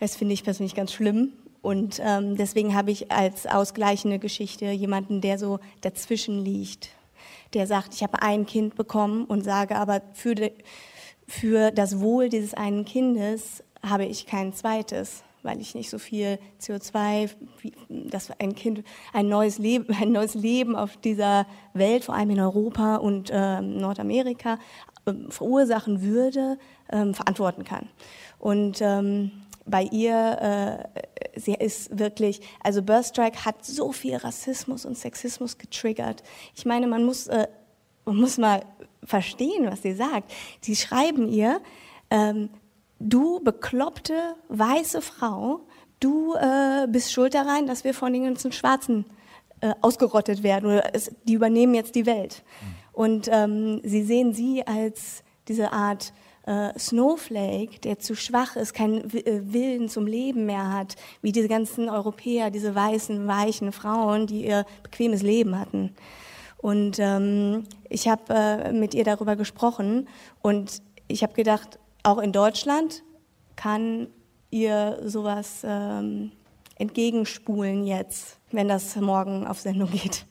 das 0.00 0.16
finde 0.16 0.34
ich 0.34 0.44
persönlich 0.44 0.74
ganz 0.74 0.92
schlimm. 0.92 1.32
Und 1.60 2.00
ähm, 2.04 2.36
deswegen 2.36 2.74
habe 2.74 2.90
ich 2.90 3.12
als 3.12 3.46
ausgleichende 3.46 4.18
Geschichte 4.18 4.64
jemanden, 4.66 5.20
der 5.20 5.38
so 5.38 5.60
dazwischen 5.80 6.44
liegt 6.44 6.90
der 7.54 7.66
sagt, 7.66 7.94
ich 7.94 8.02
habe 8.02 8.22
ein 8.22 8.46
Kind 8.46 8.74
bekommen 8.76 9.24
und 9.24 9.42
sage 9.42 9.76
aber 9.76 10.02
für, 10.14 10.34
de, 10.34 10.52
für 11.26 11.70
das 11.70 12.00
Wohl 12.00 12.28
dieses 12.28 12.54
einen 12.54 12.84
Kindes 12.84 13.62
habe 13.82 14.04
ich 14.04 14.26
kein 14.26 14.52
zweites, 14.52 15.22
weil 15.42 15.60
ich 15.60 15.74
nicht 15.74 15.90
so 15.90 15.98
viel 15.98 16.38
CO2, 16.60 17.30
dass 17.88 18.30
ein 18.38 18.54
Kind 18.54 18.84
ein 19.12 19.28
neues 19.28 19.58
Leben, 19.58 19.94
ein 20.00 20.12
neues 20.12 20.34
Leben 20.34 20.76
auf 20.76 20.96
dieser 20.96 21.46
Welt, 21.74 22.04
vor 22.04 22.14
allem 22.14 22.30
in 22.30 22.40
Europa 22.40 22.96
und 22.96 23.30
äh, 23.30 23.60
Nordamerika, 23.60 24.58
äh, 25.06 25.12
verursachen 25.28 26.02
würde, 26.02 26.58
äh, 26.88 27.12
verantworten 27.12 27.64
kann. 27.64 27.88
Und 28.38 28.80
ähm, 28.80 29.30
bei 29.64 29.84
ihr, 29.84 30.88
äh, 31.34 31.40
sie 31.40 31.54
ist 31.54 31.96
wirklich, 31.96 32.40
also 32.62 32.82
Birthstrike 32.82 33.44
hat 33.44 33.64
so 33.64 33.92
viel 33.92 34.16
Rassismus 34.16 34.84
und 34.84 34.98
Sexismus 34.98 35.58
getriggert. 35.58 36.22
Ich 36.54 36.66
meine, 36.66 36.86
man 36.86 37.04
muss, 37.04 37.28
äh, 37.28 37.46
man 38.04 38.16
muss 38.16 38.38
mal 38.38 38.62
verstehen, 39.04 39.70
was 39.70 39.82
sie 39.82 39.94
sagt. 39.94 40.32
Sie 40.60 40.76
schreiben 40.76 41.28
ihr, 41.28 41.60
ähm, 42.10 42.50
du 43.08 43.40
bekloppte 43.40 44.36
weiße 44.48 45.02
Frau, 45.02 45.60
du 46.00 46.34
äh, 46.34 46.86
bist 46.88 47.12
schuld 47.12 47.34
daran, 47.34 47.66
dass 47.66 47.84
wir 47.84 47.94
von 47.94 48.12
den 48.12 48.24
ganzen 48.24 48.52
Schwarzen 48.52 49.04
äh, 49.60 49.74
ausgerottet 49.80 50.42
werden 50.42 50.66
oder 50.66 50.94
es, 50.94 51.10
die 51.24 51.34
übernehmen 51.34 51.74
jetzt 51.74 51.94
die 51.94 52.06
Welt. 52.06 52.42
Mhm. 52.42 52.74
Und 52.92 53.28
ähm, 53.30 53.80
sie 53.84 54.02
sehen 54.02 54.32
sie 54.32 54.66
als 54.66 55.22
diese 55.48 55.72
Art 55.72 56.12
äh, 56.46 56.76
Snowflake, 56.78 57.80
der 57.80 57.98
zu 57.98 58.14
schwach 58.14 58.56
ist, 58.56 58.74
keinen 58.74 59.10
äh, 59.14 59.52
Willen 59.52 59.88
zum 59.88 60.06
Leben 60.06 60.46
mehr 60.46 60.72
hat, 60.72 60.96
wie 61.20 61.32
diese 61.32 61.48
ganzen 61.48 61.88
Europäer, 61.88 62.50
diese 62.50 62.74
weißen, 62.74 63.26
weichen 63.26 63.72
Frauen, 63.72 64.26
die 64.26 64.46
ihr 64.46 64.66
bequemes 64.82 65.22
Leben 65.22 65.58
hatten. 65.58 65.94
Und 66.58 66.98
ähm, 66.98 67.64
ich 67.88 68.08
habe 68.08 68.22
äh, 68.34 68.72
mit 68.72 68.94
ihr 68.94 69.04
darüber 69.04 69.36
gesprochen 69.36 70.08
und 70.42 70.82
ich 71.08 71.22
habe 71.22 71.32
gedacht, 71.32 71.78
auch 72.02 72.18
in 72.18 72.32
Deutschland 72.32 73.02
kann 73.56 74.08
ihr 74.50 75.00
sowas 75.04 75.62
ähm, 75.64 76.32
entgegenspulen 76.76 77.84
jetzt, 77.86 78.38
wenn 78.50 78.68
das 78.68 78.96
morgen 78.96 79.46
auf 79.46 79.60
Sendung 79.60 79.90
geht. 79.90 80.26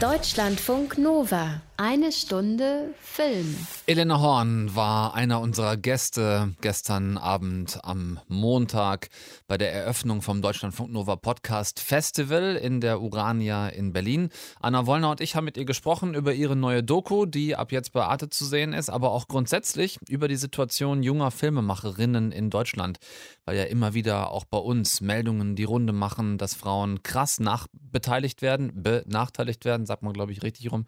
Deutschlandfunk 0.00 0.98
Nova 0.98 1.62
Eine 1.78 2.10
Stunde 2.10 2.94
Film. 2.98 3.54
Elena 3.84 4.18
Horn 4.18 4.74
war 4.74 5.12
einer 5.12 5.42
unserer 5.42 5.76
Gäste 5.76 6.54
gestern 6.62 7.18
Abend 7.18 7.80
am 7.82 8.18
Montag 8.28 9.10
bei 9.46 9.58
der 9.58 9.74
Eröffnung 9.74 10.22
vom 10.22 10.40
Deutschlandfunk 10.40 10.90
Nova 10.90 11.16
Podcast 11.16 11.78
Festival 11.78 12.56
in 12.56 12.80
der 12.80 13.02
Urania 13.02 13.68
in 13.68 13.92
Berlin. 13.92 14.30
Anna 14.58 14.86
Wollner 14.86 15.10
und 15.10 15.20
ich 15.20 15.36
haben 15.36 15.44
mit 15.44 15.58
ihr 15.58 15.66
gesprochen 15.66 16.14
über 16.14 16.32
ihre 16.32 16.56
neue 16.56 16.82
Doku, 16.82 17.26
die 17.26 17.56
ab 17.56 17.72
jetzt 17.72 17.92
bei 17.92 18.04
Arte 18.04 18.30
zu 18.30 18.46
sehen 18.46 18.72
ist, 18.72 18.88
aber 18.88 19.10
auch 19.10 19.28
grundsätzlich 19.28 19.98
über 20.08 20.28
die 20.28 20.36
Situation 20.36 21.02
junger 21.02 21.30
Filmemacherinnen 21.30 22.32
in 22.32 22.48
Deutschland, 22.48 23.00
weil 23.44 23.58
ja 23.58 23.64
immer 23.64 23.92
wieder 23.92 24.30
auch 24.30 24.46
bei 24.46 24.58
uns 24.58 25.02
Meldungen 25.02 25.56
die 25.56 25.64
Runde 25.64 25.92
machen, 25.92 26.38
dass 26.38 26.54
Frauen 26.54 27.02
krass 27.02 27.38
nachbeteiligt 27.38 28.40
werden, 28.40 28.82
benachteiligt 28.82 29.66
werden, 29.66 29.84
sagt 29.84 30.02
man 30.02 30.14
glaube 30.14 30.32
ich 30.32 30.42
richtig 30.42 30.72
rum. 30.72 30.86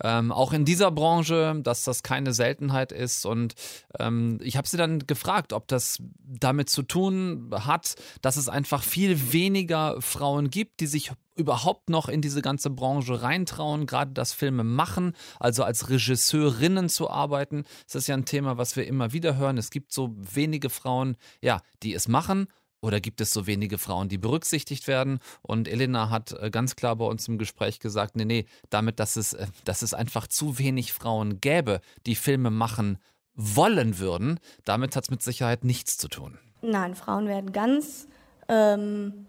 Ähm, 0.00 0.27
auch 0.32 0.52
in 0.52 0.64
dieser 0.64 0.90
Branche, 0.90 1.60
dass 1.62 1.84
das 1.84 2.02
keine 2.02 2.32
Seltenheit 2.32 2.92
ist. 2.92 3.26
Und 3.26 3.54
ähm, 3.98 4.38
ich 4.42 4.56
habe 4.56 4.68
sie 4.68 4.76
dann 4.76 5.06
gefragt, 5.06 5.52
ob 5.52 5.68
das 5.68 5.98
damit 6.24 6.70
zu 6.70 6.82
tun 6.82 7.50
hat, 7.52 7.94
dass 8.22 8.36
es 8.36 8.48
einfach 8.48 8.82
viel 8.82 9.32
weniger 9.32 10.00
Frauen 10.00 10.50
gibt, 10.50 10.80
die 10.80 10.86
sich 10.86 11.12
überhaupt 11.38 11.88
noch 11.88 12.08
in 12.08 12.20
diese 12.20 12.42
ganze 12.42 12.68
Branche 12.68 13.22
reintrauen, 13.22 13.86
gerade 13.86 14.10
das 14.12 14.32
Filme 14.32 14.64
machen, 14.64 15.14
also 15.38 15.62
als 15.62 15.88
Regisseurinnen 15.88 16.88
zu 16.88 17.08
arbeiten. 17.08 17.64
Das 17.84 17.94
ist 17.94 18.08
ja 18.08 18.16
ein 18.16 18.24
Thema, 18.24 18.58
was 18.58 18.74
wir 18.74 18.86
immer 18.86 19.12
wieder 19.12 19.36
hören. 19.36 19.56
Es 19.56 19.70
gibt 19.70 19.92
so 19.92 20.14
wenige 20.16 20.68
Frauen, 20.68 21.16
ja, 21.40 21.62
die 21.82 21.94
es 21.94 22.08
machen 22.08 22.48
oder 22.80 23.00
gibt 23.00 23.20
es 23.20 23.32
so 23.32 23.46
wenige 23.46 23.78
Frauen, 23.78 24.08
die 24.08 24.18
berücksichtigt 24.18 24.86
werden? 24.86 25.18
Und 25.42 25.68
Elena 25.68 26.10
hat 26.10 26.32
äh, 26.32 26.50
ganz 26.50 26.76
klar 26.76 26.96
bei 26.96 27.04
uns 27.04 27.26
im 27.28 27.38
Gespräch 27.38 27.80
gesagt, 27.80 28.16
nee, 28.16 28.24
nee, 28.24 28.46
damit, 28.70 29.00
dass 29.00 29.16
es, 29.16 29.32
äh, 29.32 29.46
dass 29.64 29.82
es 29.82 29.94
einfach 29.94 30.26
zu 30.26 30.58
wenig 30.58 30.92
Frauen 30.92 31.40
gäbe, 31.40 31.80
die 32.06 32.14
Filme 32.14 32.50
machen 32.50 32.98
wollen 33.34 33.98
würden, 33.98 34.40
damit 34.64 34.96
hat 34.96 35.04
es 35.04 35.10
mit 35.10 35.22
Sicherheit 35.22 35.64
nichts 35.64 35.96
zu 35.96 36.08
tun. 36.08 36.38
Nein, 36.60 36.94
Frauen 36.94 37.28
werden 37.28 37.52
ganz 37.52 38.08
ähm, 38.48 39.26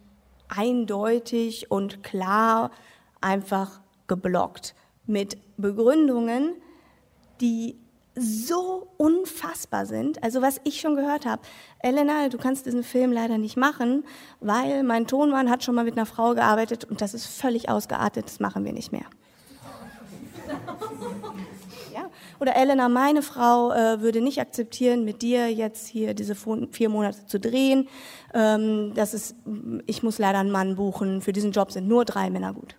eindeutig 0.47 1.69
und 1.69 2.03
klar 2.03 2.71
einfach 3.21 3.81
geblockt 4.07 4.73
mit 5.05 5.37
Begründungen, 5.57 6.55
die 7.41 7.77
so 8.15 8.91
unfassbar 8.97 9.85
sind. 9.85 10.23
Also 10.23 10.41
was 10.41 10.59
ich 10.63 10.81
schon 10.81 10.95
gehört 10.95 11.25
habe, 11.25 11.41
Elena, 11.79 12.29
du 12.29 12.37
kannst 12.37 12.65
diesen 12.65 12.83
Film 12.83 13.11
leider 13.11 13.37
nicht 13.37 13.57
machen, 13.57 14.03
weil 14.39 14.83
mein 14.83 15.07
Tonmann 15.07 15.49
hat 15.49 15.63
schon 15.63 15.75
mal 15.75 15.85
mit 15.85 15.93
einer 15.93 16.05
Frau 16.05 16.33
gearbeitet 16.33 16.85
und 16.85 17.01
das 17.01 17.13
ist 17.13 17.27
völlig 17.27 17.69
ausgeartet, 17.69 18.25
das 18.25 18.39
machen 18.39 18.65
wir 18.65 18.73
nicht 18.73 18.91
mehr. 18.91 19.05
Ja. 21.93 22.07
Oder 22.39 22.55
Elena, 22.55 22.87
meine 22.87 23.23
Frau 23.23 23.71
äh, 23.71 23.99
würde 23.99 24.21
nicht 24.21 24.39
akzeptieren, 24.39 25.05
mit 25.05 25.23
dir 25.23 25.51
jetzt 25.51 25.87
hier 25.87 26.13
diese 26.13 26.35
vier 26.35 26.89
Monate 26.89 27.25
zu 27.25 27.39
drehen. 27.39 27.87
Ähm, 28.33 28.93
das 28.93 29.15
ist, 29.15 29.35
ich 29.87 30.03
muss 30.03 30.19
leider 30.19 30.37
einen 30.37 30.51
Mann 30.51 30.75
buchen. 30.75 31.21
Für 31.21 31.33
diesen 31.33 31.51
Job 31.51 31.71
sind 31.71 31.87
nur 31.87 32.05
drei 32.05 32.29
Männer 32.29 32.53
gut. 32.53 32.75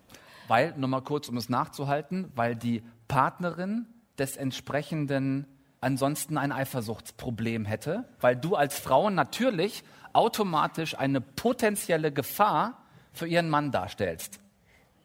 Weil, 0.46 0.74
nochmal 0.76 1.02
kurz, 1.02 1.28
um 1.28 1.36
es 1.36 1.48
nachzuhalten, 1.48 2.30
weil 2.36 2.54
die 2.54 2.82
Partnerin 3.08 3.86
des 4.20 4.36
entsprechenden 4.36 5.46
ansonsten 5.80 6.38
ein 6.38 6.52
Eifersuchtsproblem 6.52 7.64
hätte, 7.64 8.04
weil 8.20 8.36
du 8.36 8.54
als 8.54 8.78
Frau 8.78 9.10
natürlich 9.10 9.82
automatisch 10.12 10.98
eine 10.98 11.20
potenzielle 11.20 12.12
Gefahr 12.12 12.82
für 13.12 13.26
ihren 13.26 13.48
Mann 13.48 13.72
darstellst. 13.72 14.38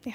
Ja. 0.03 0.13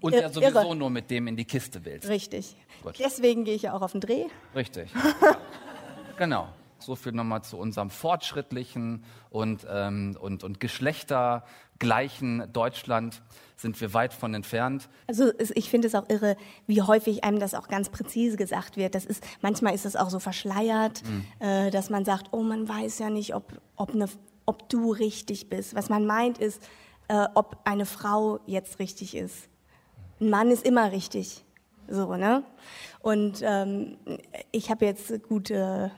Und 0.00 0.14
ja 0.14 0.30
sowieso 0.30 0.60
irre. 0.60 0.76
nur 0.76 0.90
mit 0.90 1.10
dem 1.10 1.26
in 1.26 1.36
die 1.36 1.44
Kiste 1.44 1.84
willst. 1.84 2.08
Richtig. 2.08 2.56
Gut. 2.82 2.98
Deswegen 2.98 3.44
gehe 3.44 3.54
ich 3.54 3.62
ja 3.62 3.74
auch 3.74 3.82
auf 3.82 3.92
den 3.92 4.00
Dreh. 4.00 4.24
Richtig. 4.54 4.90
genau. 6.16 6.48
So 6.78 6.94
viel 6.96 7.12
nochmal 7.12 7.42
zu 7.42 7.56
unserem 7.56 7.90
fortschrittlichen 7.90 9.04
und, 9.30 9.66
ähm, 9.68 10.16
und, 10.20 10.44
und 10.44 10.60
geschlechtergleichen 10.60 12.52
Deutschland 12.52 13.22
sind 13.56 13.80
wir 13.80 13.94
weit 13.94 14.12
von 14.12 14.34
entfernt. 14.34 14.88
Also 15.06 15.32
ich 15.38 15.70
finde 15.70 15.88
es 15.88 15.94
auch 15.94 16.08
irre, 16.08 16.36
wie 16.66 16.82
häufig 16.82 17.24
einem 17.24 17.40
das 17.40 17.54
auch 17.54 17.68
ganz 17.68 17.88
präzise 17.88 18.36
gesagt 18.36 18.76
wird. 18.76 18.94
Das 18.94 19.06
ist, 19.06 19.24
manchmal 19.40 19.74
ist 19.74 19.86
es 19.86 19.96
auch 19.96 20.10
so 20.10 20.18
verschleiert, 20.18 21.02
mhm. 21.04 21.24
äh, 21.40 21.70
dass 21.70 21.90
man 21.90 22.04
sagt, 22.04 22.28
oh, 22.32 22.42
man 22.42 22.68
weiß 22.68 22.98
ja 22.98 23.10
nicht, 23.10 23.34
ob, 23.34 23.60
ob, 23.76 23.94
eine, 23.94 24.08
ob 24.44 24.68
du 24.68 24.92
richtig 24.92 25.48
bist. 25.48 25.74
Was 25.74 25.88
man 25.88 26.06
meint 26.06 26.38
ist, 26.38 26.62
äh, 27.08 27.26
ob 27.34 27.58
eine 27.64 27.86
Frau 27.86 28.40
jetzt 28.46 28.78
richtig 28.78 29.16
ist. 29.16 29.48
Ein 30.20 30.30
Mann 30.30 30.50
ist 30.50 30.66
immer 30.66 30.92
richtig. 30.92 31.44
So, 31.88 32.16
ne? 32.16 32.42
Und 33.00 33.40
ähm, 33.42 33.96
ich 34.50 34.70
habe 34.70 34.86
jetzt 34.86 35.22
gute, 35.28 35.92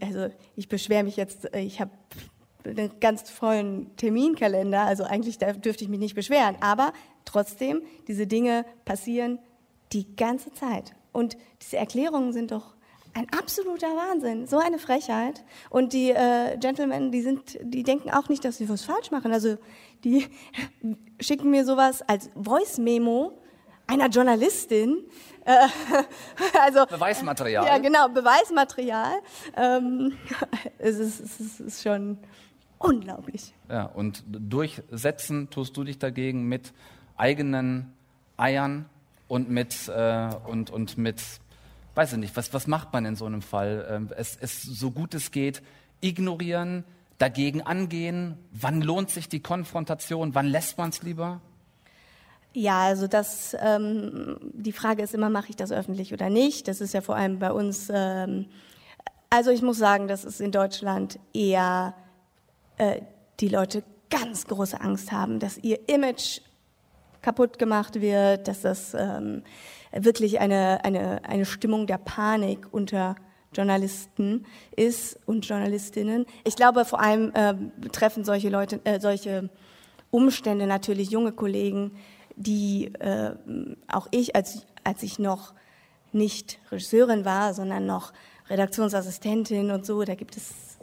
also 0.00 0.28
ich 0.56 0.68
beschwere 0.68 1.04
mich 1.04 1.16
jetzt, 1.16 1.48
ich 1.54 1.80
habe 1.80 1.90
einen 2.64 2.98
ganz 3.00 3.30
vollen 3.30 3.94
Terminkalender, 3.96 4.82
also 4.82 5.04
eigentlich 5.04 5.38
dürfte 5.38 5.84
ich 5.84 5.88
mich 5.88 6.00
nicht 6.00 6.14
beschweren, 6.14 6.56
aber 6.60 6.92
trotzdem, 7.24 7.82
diese 8.08 8.26
Dinge 8.26 8.64
passieren 8.84 9.38
die 9.92 10.16
ganze 10.16 10.52
Zeit. 10.52 10.94
Und 11.12 11.36
diese 11.62 11.76
Erklärungen 11.76 12.32
sind 12.32 12.50
doch 12.50 12.74
ein 13.14 13.28
absoluter 13.30 13.86
Wahnsinn, 13.88 14.46
so 14.46 14.58
eine 14.58 14.78
Frechheit. 14.78 15.44
Und 15.70 15.92
die 15.92 16.10
äh, 16.10 16.58
Gentlemen, 16.58 17.12
die 17.12 17.22
sind, 17.22 17.58
die 17.62 17.84
denken 17.84 18.10
auch 18.10 18.28
nicht, 18.28 18.44
dass 18.44 18.58
sie 18.58 18.68
was 18.68 18.84
falsch 18.84 19.12
machen. 19.12 19.32
Also 19.32 19.56
die 20.02 20.26
schicken 21.20 21.50
mir 21.50 21.64
sowas 21.64 22.02
als 22.02 22.30
Voice-Memo 22.34 23.38
einer 23.86 24.08
Journalistin. 24.08 25.04
Äh, 25.44 25.68
also, 26.60 26.86
Beweismaterial. 26.86 27.66
Ja, 27.66 27.78
genau, 27.78 28.08
Beweismaterial. 28.08 29.20
Ähm, 29.56 30.16
es, 30.78 30.98
ist, 30.98 31.40
es 31.40 31.60
ist 31.60 31.82
schon 31.82 32.18
unglaublich. 32.78 33.54
Ja, 33.68 33.84
und 33.84 34.24
durchsetzen 34.26 35.50
tust 35.50 35.76
du 35.76 35.84
dich 35.84 35.98
dagegen 35.98 36.44
mit 36.48 36.72
eigenen 37.16 37.92
Eiern 38.36 38.86
und 39.28 39.50
mit, 39.50 39.88
äh, 39.88 40.30
und, 40.46 40.70
und 40.70 40.98
mit, 40.98 41.22
weiß 41.94 42.12
ich 42.12 42.18
nicht, 42.18 42.36
was, 42.36 42.52
was 42.52 42.66
macht 42.66 42.92
man 42.92 43.04
in 43.04 43.16
so 43.16 43.26
einem 43.26 43.42
Fall? 43.42 43.86
Ähm, 43.90 44.10
es, 44.16 44.36
es 44.40 44.62
so 44.62 44.90
gut 44.90 45.14
es 45.14 45.30
geht, 45.30 45.62
ignorieren, 46.00 46.84
dagegen 47.18 47.62
angehen. 47.62 48.36
Wann 48.52 48.82
lohnt 48.82 49.10
sich 49.10 49.28
die 49.28 49.40
Konfrontation? 49.40 50.34
Wann 50.34 50.46
lässt 50.46 50.78
man 50.78 50.90
es 50.90 51.02
lieber? 51.02 51.40
Ja, 52.56 52.84
also 52.84 53.08
das, 53.08 53.56
ähm, 53.60 54.36
die 54.52 54.72
Frage 54.72 55.02
ist 55.02 55.12
immer, 55.12 55.28
mache 55.28 55.50
ich 55.50 55.56
das 55.56 55.72
öffentlich 55.72 56.12
oder 56.12 56.30
nicht? 56.30 56.68
Das 56.68 56.80
ist 56.80 56.94
ja 56.94 57.00
vor 57.00 57.16
allem 57.16 57.40
bei 57.40 57.50
uns, 57.50 57.88
ähm, 57.92 58.46
also 59.28 59.50
ich 59.50 59.60
muss 59.60 59.76
sagen, 59.76 60.06
das 60.06 60.24
ist 60.24 60.40
in 60.40 60.52
Deutschland 60.52 61.18
eher 61.32 61.94
äh, 62.78 63.00
die 63.40 63.48
Leute 63.48 63.82
ganz 64.08 64.46
große 64.46 64.80
Angst 64.80 65.10
haben, 65.10 65.40
dass 65.40 65.58
ihr 65.58 65.80
Image 65.88 66.42
kaputt 67.22 67.58
gemacht 67.58 68.00
wird, 68.00 68.46
dass 68.46 68.60
das 68.60 68.94
ähm, 68.94 69.42
wirklich 69.90 70.38
eine, 70.38 70.84
eine, 70.84 71.24
eine 71.24 71.46
Stimmung 71.46 71.88
der 71.88 71.98
Panik 71.98 72.68
unter 72.70 73.16
Journalisten 73.52 74.46
ist 74.76 75.18
und 75.26 75.44
Journalistinnen. 75.44 76.26
Ich 76.44 76.54
glaube, 76.54 76.84
vor 76.84 77.00
allem 77.00 77.32
äh, 77.34 77.54
betreffen 77.78 78.24
solche 78.24 78.48
Leute, 78.48 78.80
äh, 78.84 79.00
solche 79.00 79.50
Umstände 80.12 80.68
natürlich 80.68 81.10
junge 81.10 81.32
Kollegen, 81.32 81.96
die 82.36 82.86
äh, 82.94 83.32
auch 83.88 84.08
ich, 84.10 84.34
als, 84.36 84.66
als 84.82 85.02
ich 85.02 85.18
noch 85.18 85.54
nicht 86.12 86.58
Regisseurin 86.70 87.24
war, 87.24 87.54
sondern 87.54 87.86
noch 87.86 88.12
Redaktionsassistentin 88.48 89.70
und 89.70 89.86
so, 89.86 90.02
da 90.04 90.14
gibt 90.14 90.36
es 90.36 90.78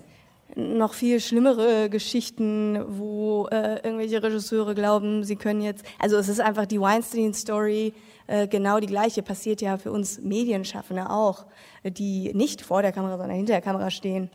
noch 0.55 0.93
viel 0.93 1.19
schlimmere 1.19 1.89
Geschichten, 1.89 2.83
wo 2.87 3.47
äh, 3.51 3.75
irgendwelche 3.83 4.21
Regisseure 4.21 4.75
glauben, 4.75 5.23
sie 5.23 5.37
können 5.37 5.61
jetzt, 5.61 5.85
also 5.99 6.17
es 6.17 6.27
ist 6.27 6.41
einfach 6.41 6.65
die 6.65 6.81
Weinstein-Story, 6.81 7.93
äh, 8.27 8.47
genau 8.47 8.79
die 8.79 8.87
gleiche, 8.87 9.23
passiert 9.23 9.61
ja 9.61 9.77
für 9.77 9.91
uns 9.91 10.19
Medienschaffende 10.19 11.09
auch, 11.09 11.45
die 11.83 12.33
nicht 12.33 12.61
vor 12.61 12.81
der 12.81 12.91
Kamera, 12.91 13.17
sondern 13.17 13.37
hinter 13.37 13.53
der 13.53 13.61
Kamera 13.61 13.89
stehen. 13.91 14.29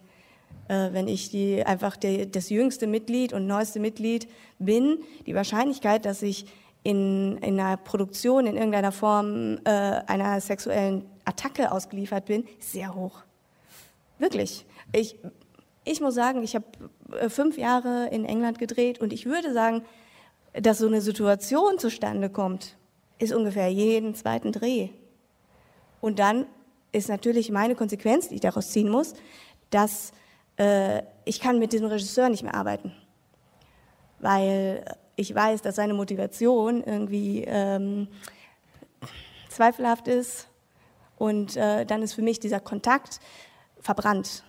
Äh, 0.68 0.92
wenn 0.92 1.08
ich 1.08 1.30
die 1.30 1.64
einfach 1.64 1.96
der, 1.96 2.26
das 2.26 2.50
jüngste 2.50 2.86
Mitglied 2.86 3.32
und 3.32 3.46
neueste 3.46 3.78
Mitglied 3.78 4.28
bin, 4.58 4.98
die 5.26 5.34
Wahrscheinlichkeit, 5.34 6.04
dass 6.04 6.22
ich 6.22 6.46
in, 6.86 7.36
in 7.38 7.58
einer 7.58 7.76
Produktion 7.76 8.46
in 8.46 8.56
irgendeiner 8.56 8.92
Form 8.92 9.58
äh, 9.64 9.70
einer 9.70 10.40
sexuellen 10.40 11.04
Attacke 11.24 11.72
ausgeliefert 11.72 12.26
bin, 12.26 12.44
sehr 12.60 12.94
hoch. 12.94 13.22
Wirklich. 14.18 14.64
Ich 14.92 15.16
ich 15.88 16.00
muss 16.00 16.14
sagen, 16.14 16.42
ich 16.42 16.54
habe 16.54 16.66
äh, 17.12 17.28
fünf 17.28 17.56
Jahre 17.56 18.08
in 18.10 18.24
England 18.24 18.58
gedreht 18.58 19.00
und 19.00 19.12
ich 19.12 19.24
würde 19.24 19.52
sagen, 19.52 19.84
dass 20.52 20.78
so 20.78 20.86
eine 20.86 21.00
Situation 21.00 21.78
zustande 21.78 22.28
kommt, 22.28 22.76
ist 23.18 23.32
ungefähr 23.32 23.68
jeden 23.68 24.14
zweiten 24.14 24.52
Dreh. 24.52 24.88
Und 26.00 26.18
dann 26.18 26.46
ist 26.92 27.08
natürlich 27.08 27.50
meine 27.50 27.76
Konsequenz, 27.76 28.28
die 28.28 28.34
ich 28.34 28.40
daraus 28.40 28.70
ziehen 28.70 28.88
muss, 28.88 29.14
dass 29.70 30.12
äh, 30.56 31.02
ich 31.24 31.40
kann 31.40 31.58
mit 31.58 31.72
diesem 31.72 31.86
Regisseur 31.86 32.28
nicht 32.28 32.42
mehr 32.42 32.54
arbeiten, 32.54 32.92
weil 34.18 34.84
ich 35.16 35.34
weiß, 35.34 35.62
dass 35.62 35.76
seine 35.76 35.94
Motivation 35.94 36.82
irgendwie 36.84 37.44
ähm, 37.46 38.08
zweifelhaft 39.48 40.08
ist. 40.08 40.48
Und 41.16 41.56
äh, 41.56 41.86
dann 41.86 42.02
ist 42.02 42.12
für 42.12 42.22
mich 42.22 42.38
dieser 42.38 42.60
Kontakt 42.60 43.20
verbrannt. 43.80 44.44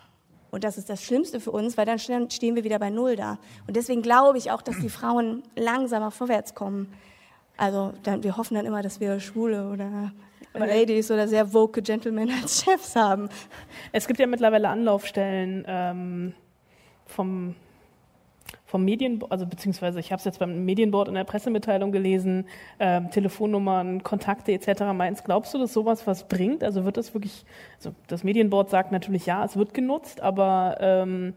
Und 0.51 0.63
das 0.63 0.77
ist 0.77 0.89
das 0.89 1.01
Schlimmste 1.03 1.39
für 1.39 1.51
uns, 1.51 1.77
weil 1.77 1.85
dann 1.85 1.99
stehen 1.99 2.55
wir 2.55 2.63
wieder 2.63 2.79
bei 2.79 2.89
Null 2.89 3.15
da. 3.15 3.39
Und 3.67 3.75
deswegen 3.75 4.01
glaube 4.01 4.37
ich 4.37 4.51
auch, 4.51 4.61
dass 4.61 4.77
die 4.79 4.89
Frauen 4.89 5.43
langsamer 5.55 6.11
vorwärts 6.11 6.55
kommen. 6.55 6.93
Also 7.55 7.93
dann, 8.03 8.23
wir 8.23 8.37
hoffen 8.37 8.55
dann 8.55 8.65
immer, 8.65 8.81
dass 8.81 8.99
wir 8.99 9.19
Schwule 9.19 9.69
oder 9.69 10.11
Ladies 10.53 11.11
oder 11.11 11.27
sehr 11.27 11.53
woke 11.53 11.81
Gentlemen 11.81 12.31
als 12.41 12.63
Chefs 12.63 12.95
haben. 12.95 13.29
Es 13.91 14.07
gibt 14.07 14.19
ja 14.19 14.27
mittlerweile 14.27 14.69
Anlaufstellen 14.69 15.63
ähm, 15.67 16.33
vom 17.05 17.55
vom 18.67 18.83
Medienboard, 18.83 19.31
also 19.31 19.45
beziehungsweise 19.47 19.99
ich 19.99 20.11
habe 20.11 20.19
es 20.19 20.25
jetzt 20.25 20.39
beim 20.39 20.65
Medienboard 20.65 21.07
in 21.07 21.13
der 21.13 21.23
Pressemitteilung 21.23 21.93
gelesen, 21.93 22.45
äh, 22.79 23.01
Telefonnummern, 23.09 24.03
Kontakte 24.03 24.51
etc. 24.51 24.83
Meinst, 24.93 25.23
glaubst 25.23 25.53
du, 25.53 25.57
dass 25.57 25.71
sowas 25.71 26.05
was 26.05 26.27
bringt? 26.27 26.65
Also 26.65 26.83
wird 26.83 26.97
das 26.97 27.13
wirklich, 27.13 27.45
also 27.77 27.93
das 28.07 28.25
Medienboard 28.25 28.69
sagt 28.69 28.91
natürlich 28.91 29.25
ja, 29.25 29.43
es 29.45 29.55
wird 29.55 29.73
genutzt, 29.73 30.19
aber 30.19 30.77
ähm, 30.81 31.33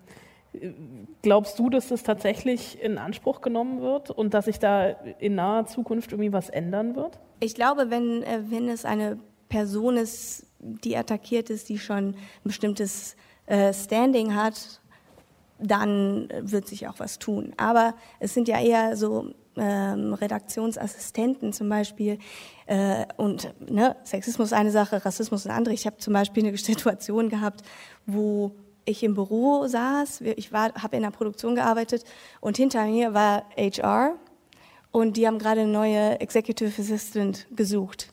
glaubst 1.23 1.57
du, 1.61 1.71
dass 1.71 1.88
das 1.88 2.03
tatsächlich 2.03 2.83
in 2.83 2.99
Anspruch 2.99 3.40
genommen 3.43 3.81
wird 3.81 4.11
und 4.11 4.35
dass 4.35 4.47
sich 4.47 4.59
da 4.59 4.88
in 5.21 5.37
naher 5.37 5.66
Zukunft 5.66 6.11
irgendwie 6.11 6.33
was 6.33 6.49
ändern 6.49 6.97
wird? 6.97 7.21
Ich 7.38 7.55
glaube, 7.55 7.90
wenn, 7.90 8.25
äh, 8.25 8.40
wenn 8.49 8.69
es 8.69 8.85
eine 8.85 9.19
Person 9.49 9.97
ist, 9.97 10.47
die 10.59 10.97
attackiert 10.97 11.49
ist, 11.49 11.69
die 11.69 11.79
schon 11.79 12.09
ein 12.09 12.14
bestimmtes 12.43 13.14
äh, 13.47 13.73
Standing 13.73 14.35
hat 14.35 14.80
dann 15.62 16.29
wird 16.40 16.66
sich 16.66 16.88
auch 16.88 16.99
was 16.99 17.18
tun. 17.18 17.53
Aber 17.57 17.94
es 18.18 18.35
sind 18.35 18.49
ja 18.49 18.61
eher 18.61 18.96
so 18.96 19.31
ähm, 19.57 20.14
Redaktionsassistenten 20.14 21.53
zum 21.53 21.68
Beispiel 21.68 22.18
äh, 22.66 23.05
und 23.16 23.53
ne, 23.68 23.96
Sexismus 24.05 24.53
eine 24.53 24.70
Sache, 24.70 25.05
Rassismus 25.05 25.46
eine 25.46 25.55
andere. 25.55 25.75
Ich 25.75 25.87
habe 25.87 25.99
zum 25.99 26.14
Beispiel 26.14 26.46
eine 26.46 26.57
Situation 26.57 27.29
gehabt, 27.29 27.62
wo 28.07 28.53
ich 28.85 29.03
im 29.03 29.14
Büro 29.14 29.66
saß, 29.66 30.23
ich 30.23 30.53
habe 30.53 30.96
in 30.96 31.03
der 31.03 31.11
Produktion 31.11 31.55
gearbeitet 31.55 32.05
und 32.40 32.57
hinter 32.57 32.87
mir 32.87 33.14
war 33.14 33.44
HR 33.57 34.16
und 34.90 35.16
die 35.16 35.27
haben 35.27 35.38
gerade 35.38 35.61
eine 35.61 35.70
neue 35.70 36.20
Executive 36.20 36.81
Assistant 36.81 37.46
gesucht. 37.55 38.12